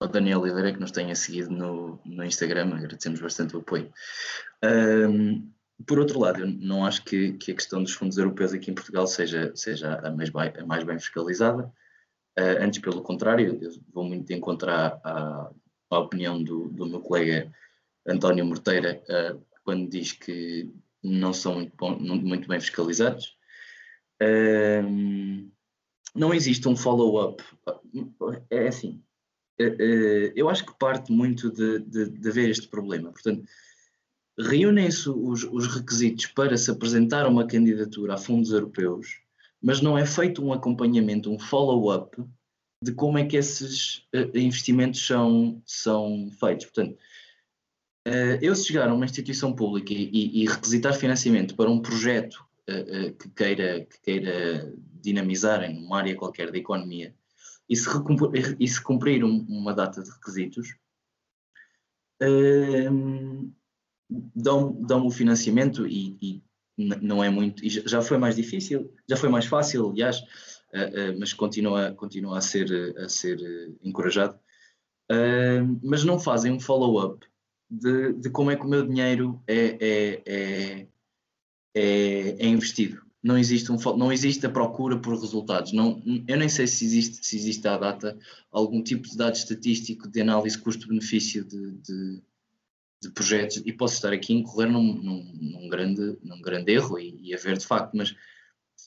[0.00, 3.92] ao Daniel Oliveira que nos tenha seguido no, no Instagram, agradecemos bastante o apoio.
[4.64, 5.50] Um,
[5.86, 8.74] por outro lado, eu não acho que, que, a questão dos fundos europeus aqui em
[8.74, 11.72] Portugal seja, seja a, mais bem, a mais bem fiscalizada.
[12.38, 15.50] Uh, antes, pelo contrário, eu vou muito encontrar a,
[15.90, 17.52] opinião do, do, meu colega
[18.06, 20.70] António Morteira, uh, quando diz que
[21.02, 23.36] não são muito, bom, muito bem fiscalizados.
[24.22, 25.50] Uh,
[26.14, 27.42] não existe um follow-up.
[28.50, 29.02] É assim,
[30.34, 33.12] eu acho que parte muito de, de, de haver este problema.
[33.12, 33.44] Portanto,
[34.40, 39.20] reúnem-se os, os, requisitos para se apresentar uma candidatura a fundos europeus,
[39.62, 42.16] mas não é feito um acompanhamento, um follow-up
[42.82, 46.66] de como é que esses uh, investimentos são, são feitos.
[46.66, 46.96] Portanto,
[48.08, 52.44] uh, eu se chegar a uma instituição pública e, e, requisitar financiamento para um projeto
[52.68, 54.72] uh, que, queira, que queira
[55.02, 57.14] dinamizar em uma área qualquer da economia,
[57.68, 57.88] e se,
[58.58, 60.74] e se cumprir um, uma data de requisitos,
[64.34, 66.42] dão, dão o financiamento e, e
[67.00, 71.32] não é muito, já foi mais difícil, já foi mais fácil, aliás, uh, uh, mas
[71.32, 74.38] continua, continua a ser, a ser uh, encorajado.
[75.82, 77.26] mas não fazem um follow-up
[77.70, 80.86] de, de, como é que o meu dinheiro é, é, é,
[81.74, 83.00] é, é investido.
[83.22, 85.72] Não existe, um, não existe a procura por resultados.
[85.72, 88.18] Não, eu nem sei se existe, se existe à data
[88.50, 92.22] algum tipo de dado estatístico de análise custo-benefício de, de
[93.02, 96.98] de projetos e posso estar aqui a incorrer num, num, num, grande, num grande erro
[96.98, 98.14] e, e haver de facto, mas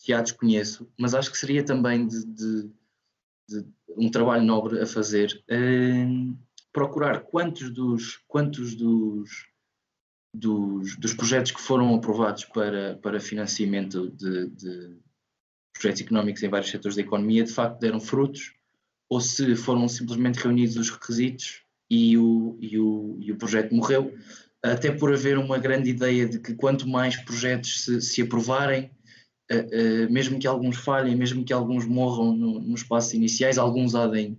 [0.03, 2.71] que há desconheço, mas acho que seria também de, de,
[3.49, 3.65] de
[3.97, 6.37] um trabalho nobre a fazer uh,
[6.71, 9.47] procurar quantos dos quantos dos,
[10.35, 14.97] dos, dos projetos que foram aprovados para, para financiamento de, de,
[15.73, 18.53] projetos económicos em vários setores da economia de facto deram frutos
[19.09, 24.17] ou se foram simplesmente reunidos os requisitos e o, e o, e o projeto morreu,
[24.63, 28.89] até por haver uma grande ideia de que quanto mais projetos se, se aprovarem,
[29.51, 33.93] uh, uh, mesmo que alguns falhem, mesmo que alguns morram no, nos passos iniciais, alguns
[33.93, 34.35] há de,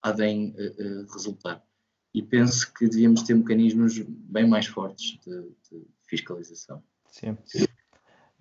[0.00, 1.60] há de uh, resultar.
[2.14, 5.40] E penso que devíamos ter mecanismos bem mais fortes de,
[5.70, 6.82] de fiscalização.
[7.10, 7.36] Sim.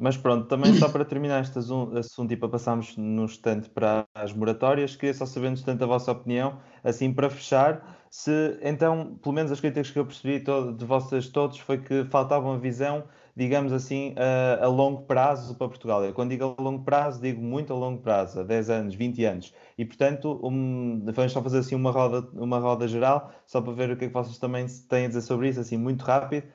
[0.01, 4.33] Mas pronto, também só para terminar este assunto e para passarmos no instante para as
[4.33, 9.35] moratórias, queria só saber no instante a vossa opinião, assim para fechar, se então, pelo
[9.35, 10.43] menos as críticas que eu percebi
[10.75, 13.03] de vocês todos foi que faltava uma visão,
[13.35, 16.03] digamos assim, a, a, longo prazo para Portugal.
[16.03, 19.23] Eu, quando digo a longo prazo, digo muito a longo prazo, a 10 anos, 20
[19.23, 19.53] anos.
[19.77, 23.91] E portanto, um, vamos só fazer assim uma roda, uma roda geral, só para ver
[23.91, 26.47] o que é que vocês também têm a dizer sobre isso, assim muito rápido.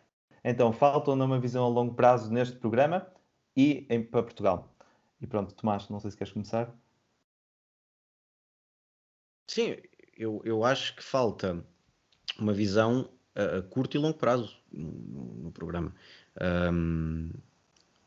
[0.44, 3.06] Então, falta uma visão a longo prazo neste programa
[3.56, 4.74] e em, para Portugal.
[5.20, 6.72] E pronto, Tomás, não sei se queres começar.
[9.48, 9.76] Sim,
[10.16, 11.64] eu, eu acho que falta
[12.38, 15.94] uma visão a, a curto e longo prazo no, no programa.
[16.72, 17.30] Um,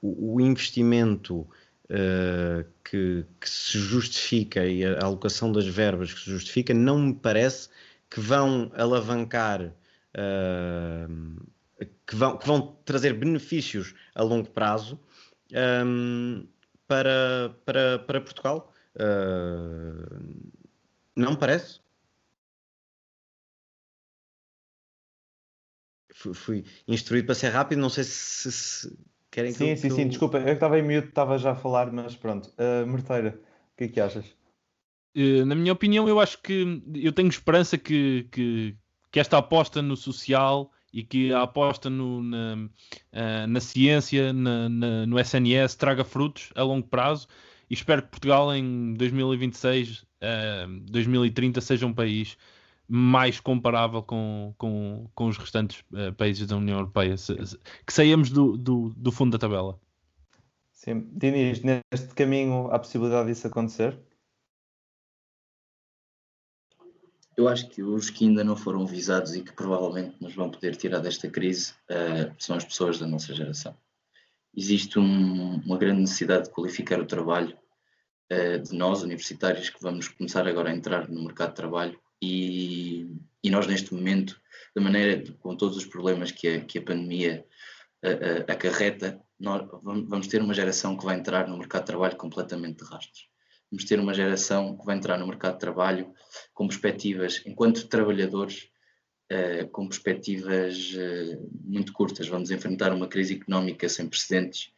[0.02, 6.30] o, o, investimento uh, que, que, se justifica e a alocação das verbas que se
[6.30, 7.70] justifica não me parece
[8.10, 9.74] que vão alavancar,
[10.14, 11.46] uh,
[12.06, 15.00] que, vão, que vão trazer benefícios a longo prazo
[15.54, 16.48] um,
[16.88, 18.74] para, para, para Portugal.
[18.96, 20.52] Uh,
[21.16, 21.80] não parece?
[26.14, 28.98] Fui, fui, instruído para ser rápido, não sei se, se
[29.32, 31.92] querem sim, que Sim, sim, sim, desculpa, eu estava em mute, estava já a falar,
[31.92, 32.52] mas pronto.
[32.58, 33.40] Uh, Merteira,
[33.74, 34.26] o que é que achas?
[35.16, 38.76] Uh, na minha opinião, eu acho que eu tenho esperança que, que,
[39.12, 44.70] que esta aposta no social e que a aposta no, na, uh, na ciência, na,
[44.70, 47.28] na, no SNS, traga frutos a longo prazo
[47.70, 52.38] e espero que Portugal em 2026, uh, 2030 seja um país
[52.88, 57.16] mais comparável com, com, com os restantes uh, países da União Europeia,
[57.86, 59.80] que saímos do, do, do, fundo da tabela.
[60.74, 63.96] Sim, Diniz, neste caminho há possibilidade disso acontecer?
[67.40, 70.76] Eu acho que os que ainda não foram visados e que provavelmente nos vão poder
[70.76, 73.78] tirar desta crise uh, são as pessoas da nossa geração.
[74.54, 77.58] Existe um, uma grande necessidade de qualificar o trabalho
[78.30, 83.10] uh, de nós, universitários, que vamos começar agora a entrar no mercado de trabalho e,
[83.42, 84.38] e nós, neste momento,
[84.76, 87.46] da maneira, com todos os problemas que a, que a pandemia
[88.04, 92.84] uh, acarreta, nós vamos ter uma geração que vai entrar no mercado de trabalho completamente
[92.84, 93.29] de rastros
[93.72, 96.14] vamos ter uma geração que vai entrar no mercado de trabalho
[96.54, 98.70] com perspectivas, enquanto trabalhadores,
[99.32, 102.28] uh, com perspectivas uh, muito curtas.
[102.28, 104.72] Vamos enfrentar uma crise económica sem precedentes,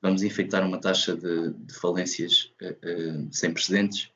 [0.00, 4.10] vamos enfrentar uma taxa de, de falências uh, sem precedentes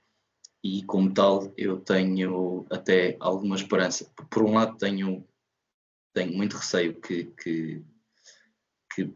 [0.64, 4.09] e, como tal, eu tenho até alguma esperança.
[4.30, 5.26] Por um lado, tenho,
[6.14, 7.83] tenho muito receio que, que,
[8.95, 9.12] que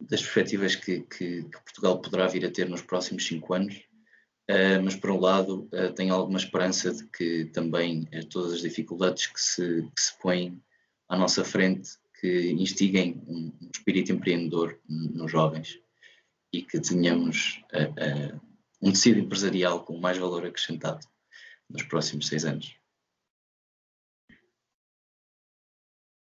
[0.00, 3.82] das perspectivas que, que, que, Portugal poderá vir a ter nos próximos cinco anos,
[4.82, 9.26] mas por um lado uh, tenho alguma esperança de que também uh, todas as dificuldades
[9.26, 10.62] que se, que se põem
[11.08, 15.78] à nossa frente que instiguem um, um espírito empreendedor nos jovens
[16.52, 17.60] e que tenhamos
[18.80, 21.04] um tecido empresarial com mais valor acrescentado
[21.68, 22.76] nos próximos seis anos.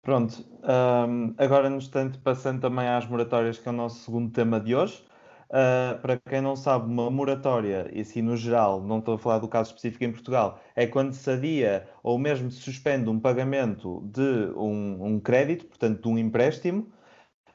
[0.05, 4.61] Pronto, um, agora no instante passando também às moratórias que é o nosso segundo tema
[4.61, 5.03] de hoje.
[5.55, 9.39] Uh, para quem não sabe, uma moratória, e assim no geral, não estou a falar
[9.39, 14.03] do caso específico em Portugal, é quando se adia ou mesmo se suspende um pagamento
[14.13, 16.89] de um, um crédito, portanto de um empréstimo.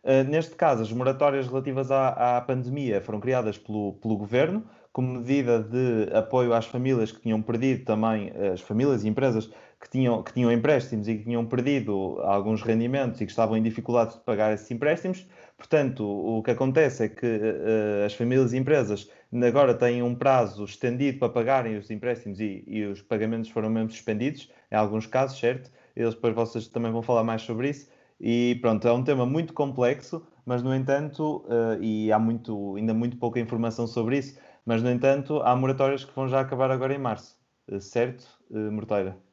[0.02, 5.20] Uh, neste caso, as moratórias relativas à, à pandemia foram criadas pelo, pelo governo como
[5.20, 9.50] medida de apoio às famílias que tinham perdido também, as famílias e empresas
[9.80, 13.64] que tinham, que tinham empréstimos e que tinham perdido alguns rendimentos e que estavam em
[13.64, 15.26] dificuldades de pagar esses empréstimos.
[15.58, 19.10] Portanto, o que acontece é que uh, as famílias e empresas
[19.48, 23.90] agora têm um prazo estendido para pagarem os empréstimos e, e, os pagamentos foram mesmo
[23.90, 25.72] suspendidos, em alguns casos, certo?
[25.96, 27.90] Eles depois vocês também vão falar mais sobre isso.
[28.20, 32.94] E pronto, é um tema muito complexo, mas no entanto, uh, e há muito, ainda
[32.94, 36.94] muito pouca informação sobre isso, mas no entanto, há moratórias que vão já acabar agora
[36.94, 37.38] em março,
[37.72, 39.29] uh, certo, uh, Morteira?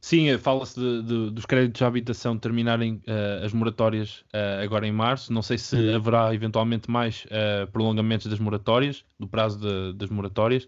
[0.00, 5.30] Sim, eh, fala-se dos créditos de habitação terminarem uh, as moratórias uh, agora em março.
[5.32, 5.96] Não sei se uhum.
[5.96, 10.66] haverá eventualmente mais uh, prolongamentos das moratórias, do prazo de, das moratórias.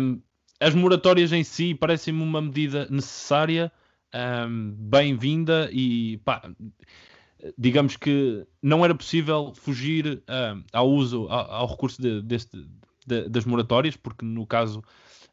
[0.00, 0.20] Um,
[0.60, 3.72] as moratórias em si parecem-me uma medida necessária,
[4.14, 6.42] um, bem-vinda e pá,
[7.56, 10.22] digamos que não era possível fugir
[10.72, 12.64] ao uso, ao, ao recurso de, deste,
[13.06, 14.84] de, das moratórias, porque no caso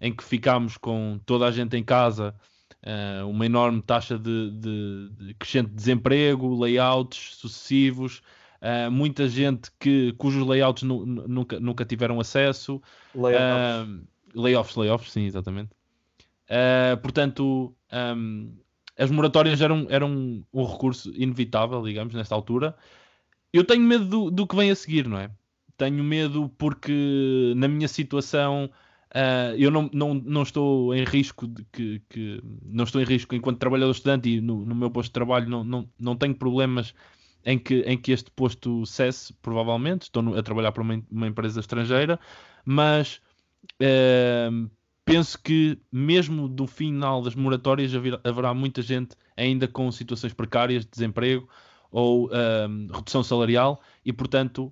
[0.01, 2.33] em que ficámos com toda a gente em casa,
[2.83, 8.21] uh, uma enorme taxa de, de, de, crescente desemprego, layouts sucessivos,
[8.61, 12.81] uh, muita gente que, cujos layouts nu, nunca, nunca tiveram acesso.
[13.15, 14.03] Layoffs.
[14.33, 15.71] layoffs, layoffs, sim, exatamente.
[17.01, 18.53] portanto, um,
[18.97, 22.75] as moratórias eram, eram um recurso inevitável, digamos, nesta altura.
[23.53, 25.31] Eu tenho medo do, do que vem a seguir, não é?
[25.77, 28.69] Tenho medo porque na minha situação
[29.15, 33.35] uh, eu não, não, não estou em risco de que, que, não estou em risco
[33.35, 36.93] enquanto trabalhador estudante e no, no meu posto de trabalho não, não, não tenho problemas
[37.45, 40.03] em que, em que este posto cesse, provavelmente.
[40.03, 42.19] Estou no, a trabalhar para uma, uma, empresa estrangeira,
[42.65, 43.21] mas
[43.81, 44.69] uh,
[45.05, 47.91] penso que mesmo do final das moratórias
[48.23, 51.47] haverá muita gente ainda com situações precárias de desemprego
[51.91, 54.71] ou uh, redução salarial e, portanto,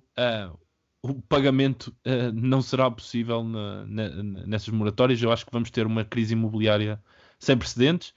[1.02, 4.08] o pagamento uh, não será possível na, na,
[4.46, 5.22] nessas moratórias.
[5.22, 7.00] Eu acho que vamos ter uma crise imobiliária
[7.38, 8.12] sem precedentes.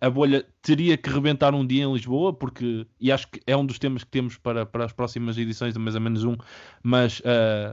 [0.00, 3.66] a bolha teria que rebentar um dia em Lisboa, porque, e acho que é um
[3.66, 6.36] dos temas que temos para, para as próximas edições, de mais ou menos um,
[6.84, 7.20] mas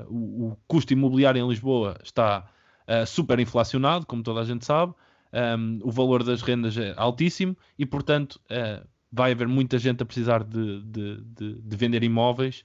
[0.09, 2.49] o, o custo imobiliário em Lisboa está
[2.89, 4.93] uh, super inflacionado, como toda a gente sabe,
[5.31, 10.05] um, o valor das rendas é altíssimo e, portanto, uh, vai haver muita gente a
[10.05, 12.63] precisar de, de, de, de vender imóveis.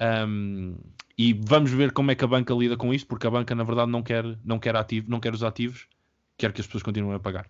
[0.00, 0.76] Um,
[1.16, 3.64] e vamos ver como é que a banca lida com isto, porque a banca, na
[3.64, 5.86] verdade, não quer, não quer, ativo, não quer os ativos,
[6.36, 7.48] quer que as pessoas continuem a pagar.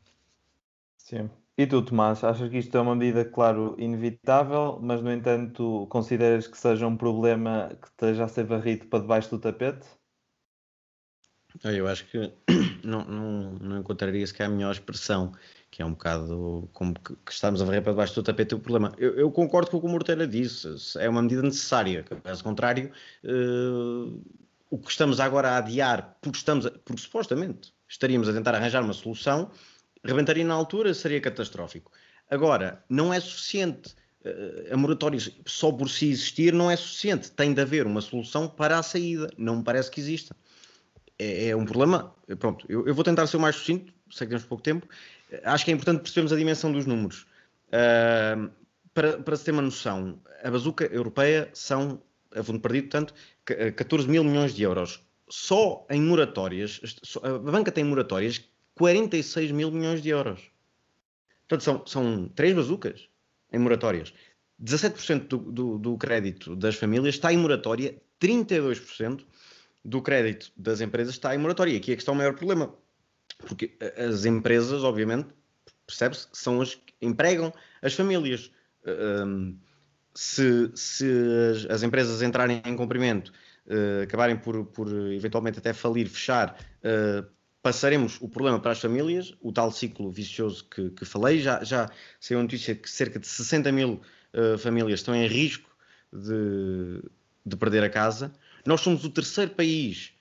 [0.96, 1.30] Sim.
[1.56, 6.46] E tu, Tomás, achas que isto é uma medida, claro, inevitável, mas, no entanto, consideras
[6.46, 9.86] que seja um problema que esteja a ser varrido para debaixo do tapete?
[11.62, 12.32] Eu acho que
[12.82, 15.32] não, não, não encontraria sequer a melhor expressão,
[15.72, 18.58] que é um bocado como que, que estamos a varrer para debaixo do tapete o
[18.58, 18.92] problema.
[18.98, 20.68] Eu, eu, concordo com o que o Morteira disse,
[20.98, 22.92] é uma medida necessária, caso contrário,
[23.24, 24.22] uh,
[24.68, 28.84] o que estamos agora a adiar, porque, estamos a, porque supostamente estaríamos a tentar arranjar
[28.84, 29.50] uma solução,
[30.04, 31.90] rebentaria na altura, seria catastrófico.
[32.30, 33.94] Agora, não é suficiente
[34.26, 37.30] uh, a moratória só por si existir não é suficiente.
[37.30, 39.30] Tem de haver uma solução para a saída.
[39.38, 40.36] Não me parece que exista
[41.22, 42.14] é, é um problema.
[42.38, 44.86] Pronto, eu, eu, vou tentar ser o mais sucinto, sei que temos pouco tempo.
[45.44, 47.26] Acho que é importante percebermos a dimensão dos números.
[47.68, 48.50] Uh,
[48.94, 52.02] para, para se ter uma noção, a bazuca europeia são,
[52.34, 53.14] a fundo perdido, portanto,
[53.76, 55.02] 14 mil milhões de euros.
[55.28, 56.80] Só em moratórias,
[57.22, 60.50] a banca tem moratórias 46 mil milhões de euros.
[61.48, 63.08] Portanto, são, são três bazucas
[63.52, 64.12] em moratórias.
[64.62, 69.24] 17% do, do, do crédito das famílias está em moratória, 32%
[69.84, 71.76] do crédito das empresas está em moratória.
[71.76, 72.74] Aqui é que está o maior problema.
[73.46, 75.28] Porque as empresas, obviamente,
[75.86, 78.50] percebe-se, são as que empregam as famílias.
[78.86, 79.56] Um,
[80.14, 81.06] se, se
[81.50, 83.32] as, as, empresas entrarem em cumprimento,
[83.66, 87.26] uh, acabarem por, por eventualmente até falir, fechar, uh,
[87.62, 91.40] passaremos o problema para as famílias, o tal ciclo vicioso que, que falei.
[91.40, 91.88] Já, já
[92.20, 94.00] saiu a notícia que cerca de 60 mil
[94.34, 95.70] uh, famílias estão em risco
[96.12, 97.02] de,
[97.46, 98.32] de perder a casa.
[98.66, 100.12] Nós somos o terceiro país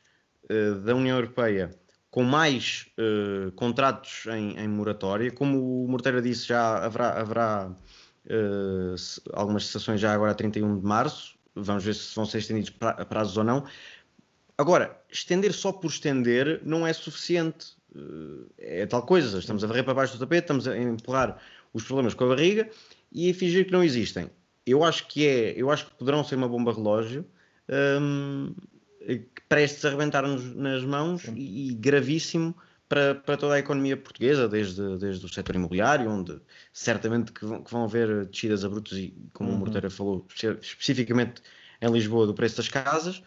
[0.84, 1.70] da União Europeia
[2.12, 5.32] com mais uh, contratos em, em, moratória.
[5.32, 7.72] Como o Morteira disse, já haverá, haverá
[8.26, 8.96] uh,
[9.34, 11.36] algumas sessões já agora a 31 de março.
[11.56, 13.66] Vamos ver se vão ser estendidos pra, prazos ou não.
[14.58, 17.78] Agora, estender só por estender não é suficiente.
[18.60, 19.40] é tal coisa.
[19.40, 21.42] Estamos a varrer para baixo do tapete, estamos a empurrar
[21.74, 22.70] os problemas com a barriga
[23.12, 24.30] e a fingir que não existem.
[24.66, 27.26] Eu acho que é, eu acho que poderão ser uma bomba relógio
[27.72, 28.54] um,
[29.52, 32.56] prestes a arrebentar-nos nas mãos e, e, gravíssimo
[32.88, 36.40] para, para toda a economia portuguesa, desde, desde o setor imobiliário, onde
[36.72, 39.58] certamente que vão, que vão haver descidas abruptas e, como uhum.
[39.58, 40.26] o Morteira falou,
[40.62, 41.42] especificamente
[41.82, 43.22] em Lisboa, do preço das casas.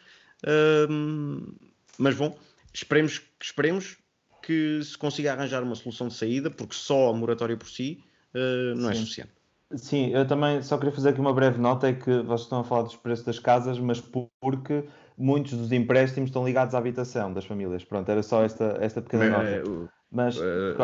[0.89, 1.53] Um,
[1.99, 2.39] mas bom,
[2.73, 3.99] esperemos, esperemos
[4.43, 8.03] que se consiga arranjar uma solução de saída, porque só a moratória por si
[8.35, 8.99] uh, não é Sim.
[8.99, 9.33] é suficiente.
[9.77, 12.65] Sim, eu também só queria fazer aqui uma breve nota, é que vocês estão a
[12.65, 14.01] falar dos preços das casas, mas
[14.41, 14.85] porque
[15.17, 17.85] muitos dos empréstimos estão ligados à habitação das famílias.
[17.85, 19.45] Pronto, era só esta, esta pequena nota.
[19.45, 19.63] É,
[20.11, 20.43] mas, uh,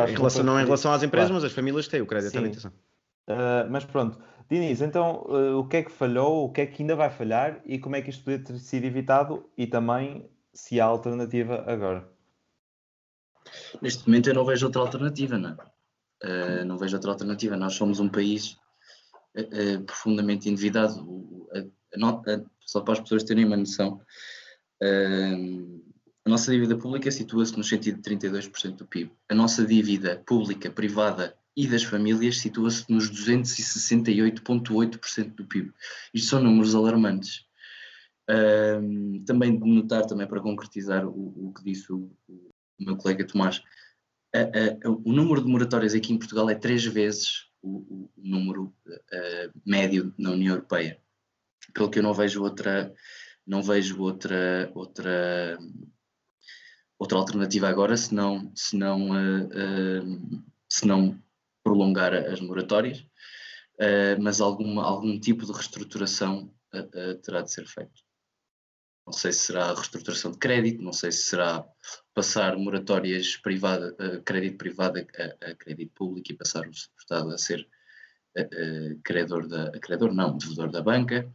[0.08, 1.42] em relação, não em relação às empresas, claro.
[1.42, 2.38] mas as famílias têm o crédito Sim.
[2.38, 2.72] à habitação.
[3.28, 4.18] Uh, mas pronto,
[4.50, 7.60] Diniz, então uh, o que é que falhou, o que é que ainda vai falhar
[7.64, 12.08] e como é que isto poderia ter sido evitado e também se há alternativa agora?
[13.80, 15.56] Neste momento eu não vejo outra alternativa, não.
[16.22, 17.56] Uh, não vejo outra alternativa.
[17.56, 18.58] Nós somos um país
[19.36, 20.94] uh, profundamente endividado.
[22.60, 24.00] Só para as pessoas terem uma noção,
[24.82, 25.90] uh,
[26.24, 29.10] a nossa dívida pública situa-se no sentido de 32% do PIB.
[29.28, 35.72] A nossa dívida pública privada e das famílias situa-se nos 268,8% do PIB.
[36.14, 37.44] Isto são números alarmantes.
[38.30, 43.26] Um, também de notar, também para concretizar o, o que disse o, o, meu colega
[43.26, 43.60] Tomás,
[44.32, 49.50] a, a, o número de moratórias aqui em Portugal é três vezes o, número uh,
[49.66, 51.00] médio na União Europeia.
[51.74, 52.92] Pelo que eu não vejo outra,
[53.46, 55.58] não vejo outra, outra,
[56.98, 61.22] outra alternativa agora, senão, senão, uh, uh, senão
[61.62, 63.06] prolongar as moratórias,
[64.20, 66.52] mas alguma, algum tipo de reestruturação
[67.22, 68.02] terá de ser feito.
[69.10, 71.66] Não sei se será reestruturação de crédito, não sei se será
[72.14, 77.36] passar moratórias privada, uh, crédito privado a, a, crédito público e passar o Estado a
[77.36, 77.66] ser
[78.38, 81.28] uh, credor da, credor não, devedor da banca,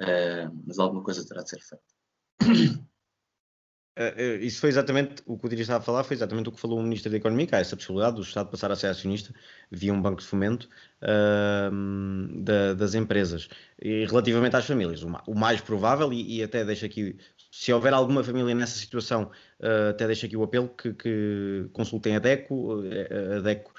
[0.00, 1.84] uh, mas alguma coisa terá de ser feita.
[3.98, 6.60] Uh, isso foi exatamente o que o Diri estava a falar, foi exatamente o que
[6.60, 9.34] falou o Ministro da Economia, há essa possibilidade do Estado passar a ser acionista
[9.70, 10.68] via um banco de fomento
[11.02, 13.48] uh, da, das empresas.
[13.80, 17.16] E relativamente às famílias, o mais provável, e, e, até deixo aqui,
[17.50, 19.30] se houver alguma família nessa situação,
[19.60, 22.82] uh, até deixo aqui o apelo que, que, consultem a DECO.
[23.36, 23.72] A DECO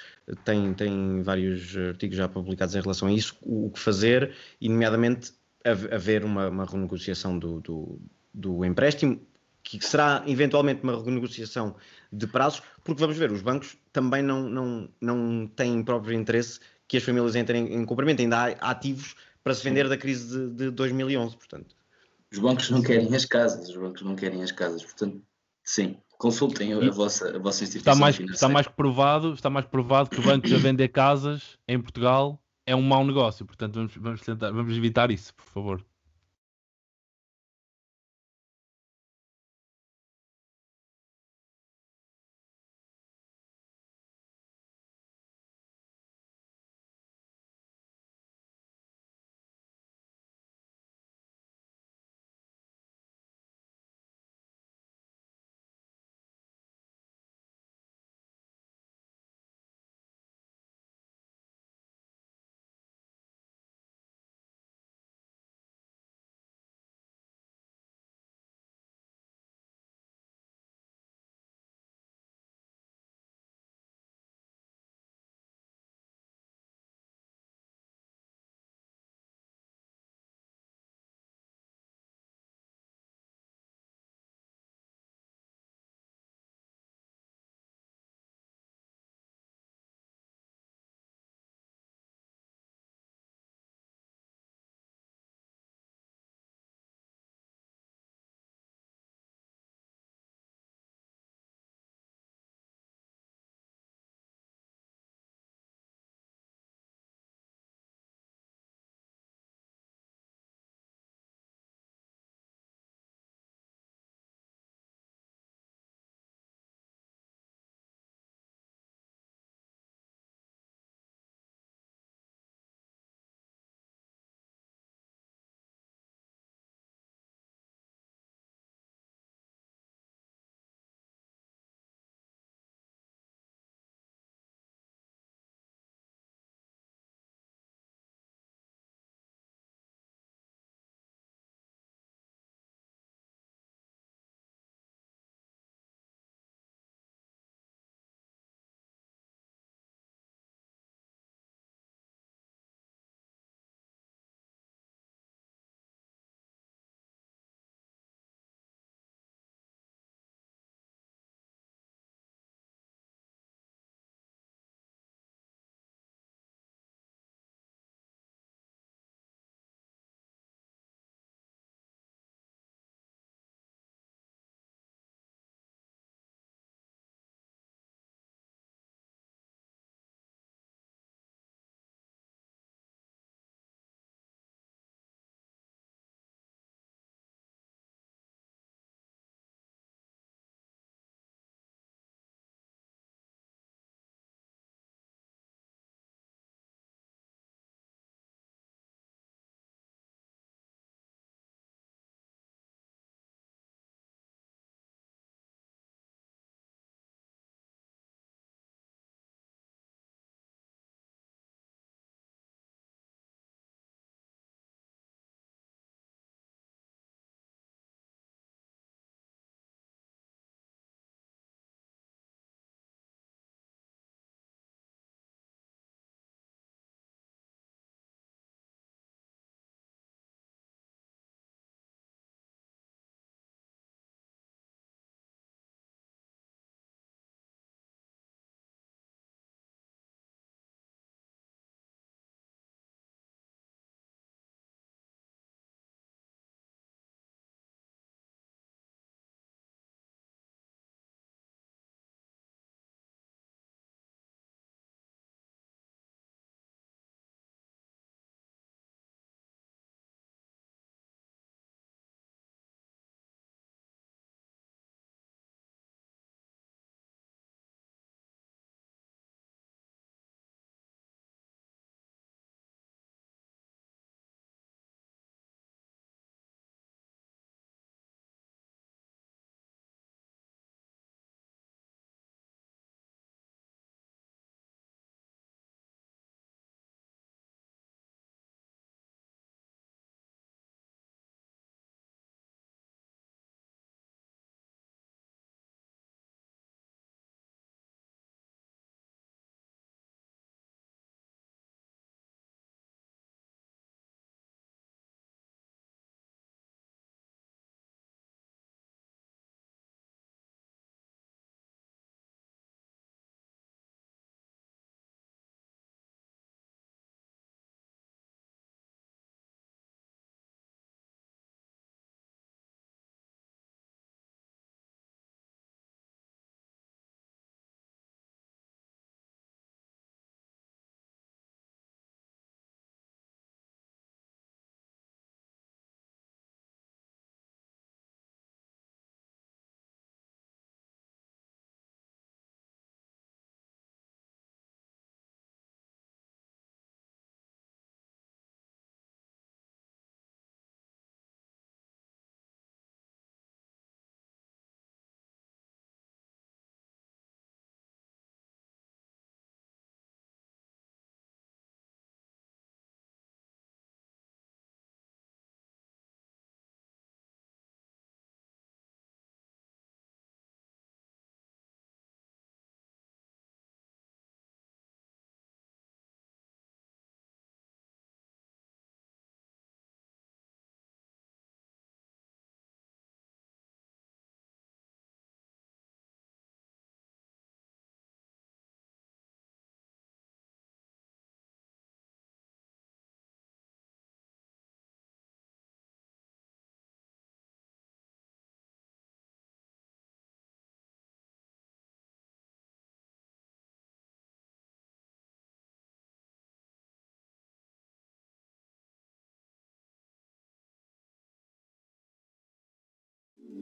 [0.43, 4.69] tem, tem vários artigos já publicados em relação a isso, o, o que fazer, e
[4.69, 7.99] nomeadamente haver uma, uma renegociação do, do,
[8.33, 9.21] do empréstimo
[9.63, 11.75] que será eventualmente uma renegociação
[12.11, 16.97] de prazos, porque vamos ver, os bancos também não, não, não têm próprio interesse que
[16.97, 20.71] as famílias entrem em cumprimento, ainda há ativos para se vender da crise de, de
[20.71, 21.75] 2011, portanto.
[22.31, 25.21] Os bancos não querem as casas, os bancos não querem as casas, portanto,
[25.63, 30.09] sim, consultem a, vossa, a vossa instituição está mais, Está mais, provado, está mais provado
[30.09, 34.51] que bancos a vender casas em Portugal é um mau negócio, portanto vamos, vamos, tentar,
[34.51, 35.85] vamos evitar isso, por favor.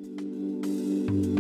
[0.02, 1.39] Thank you.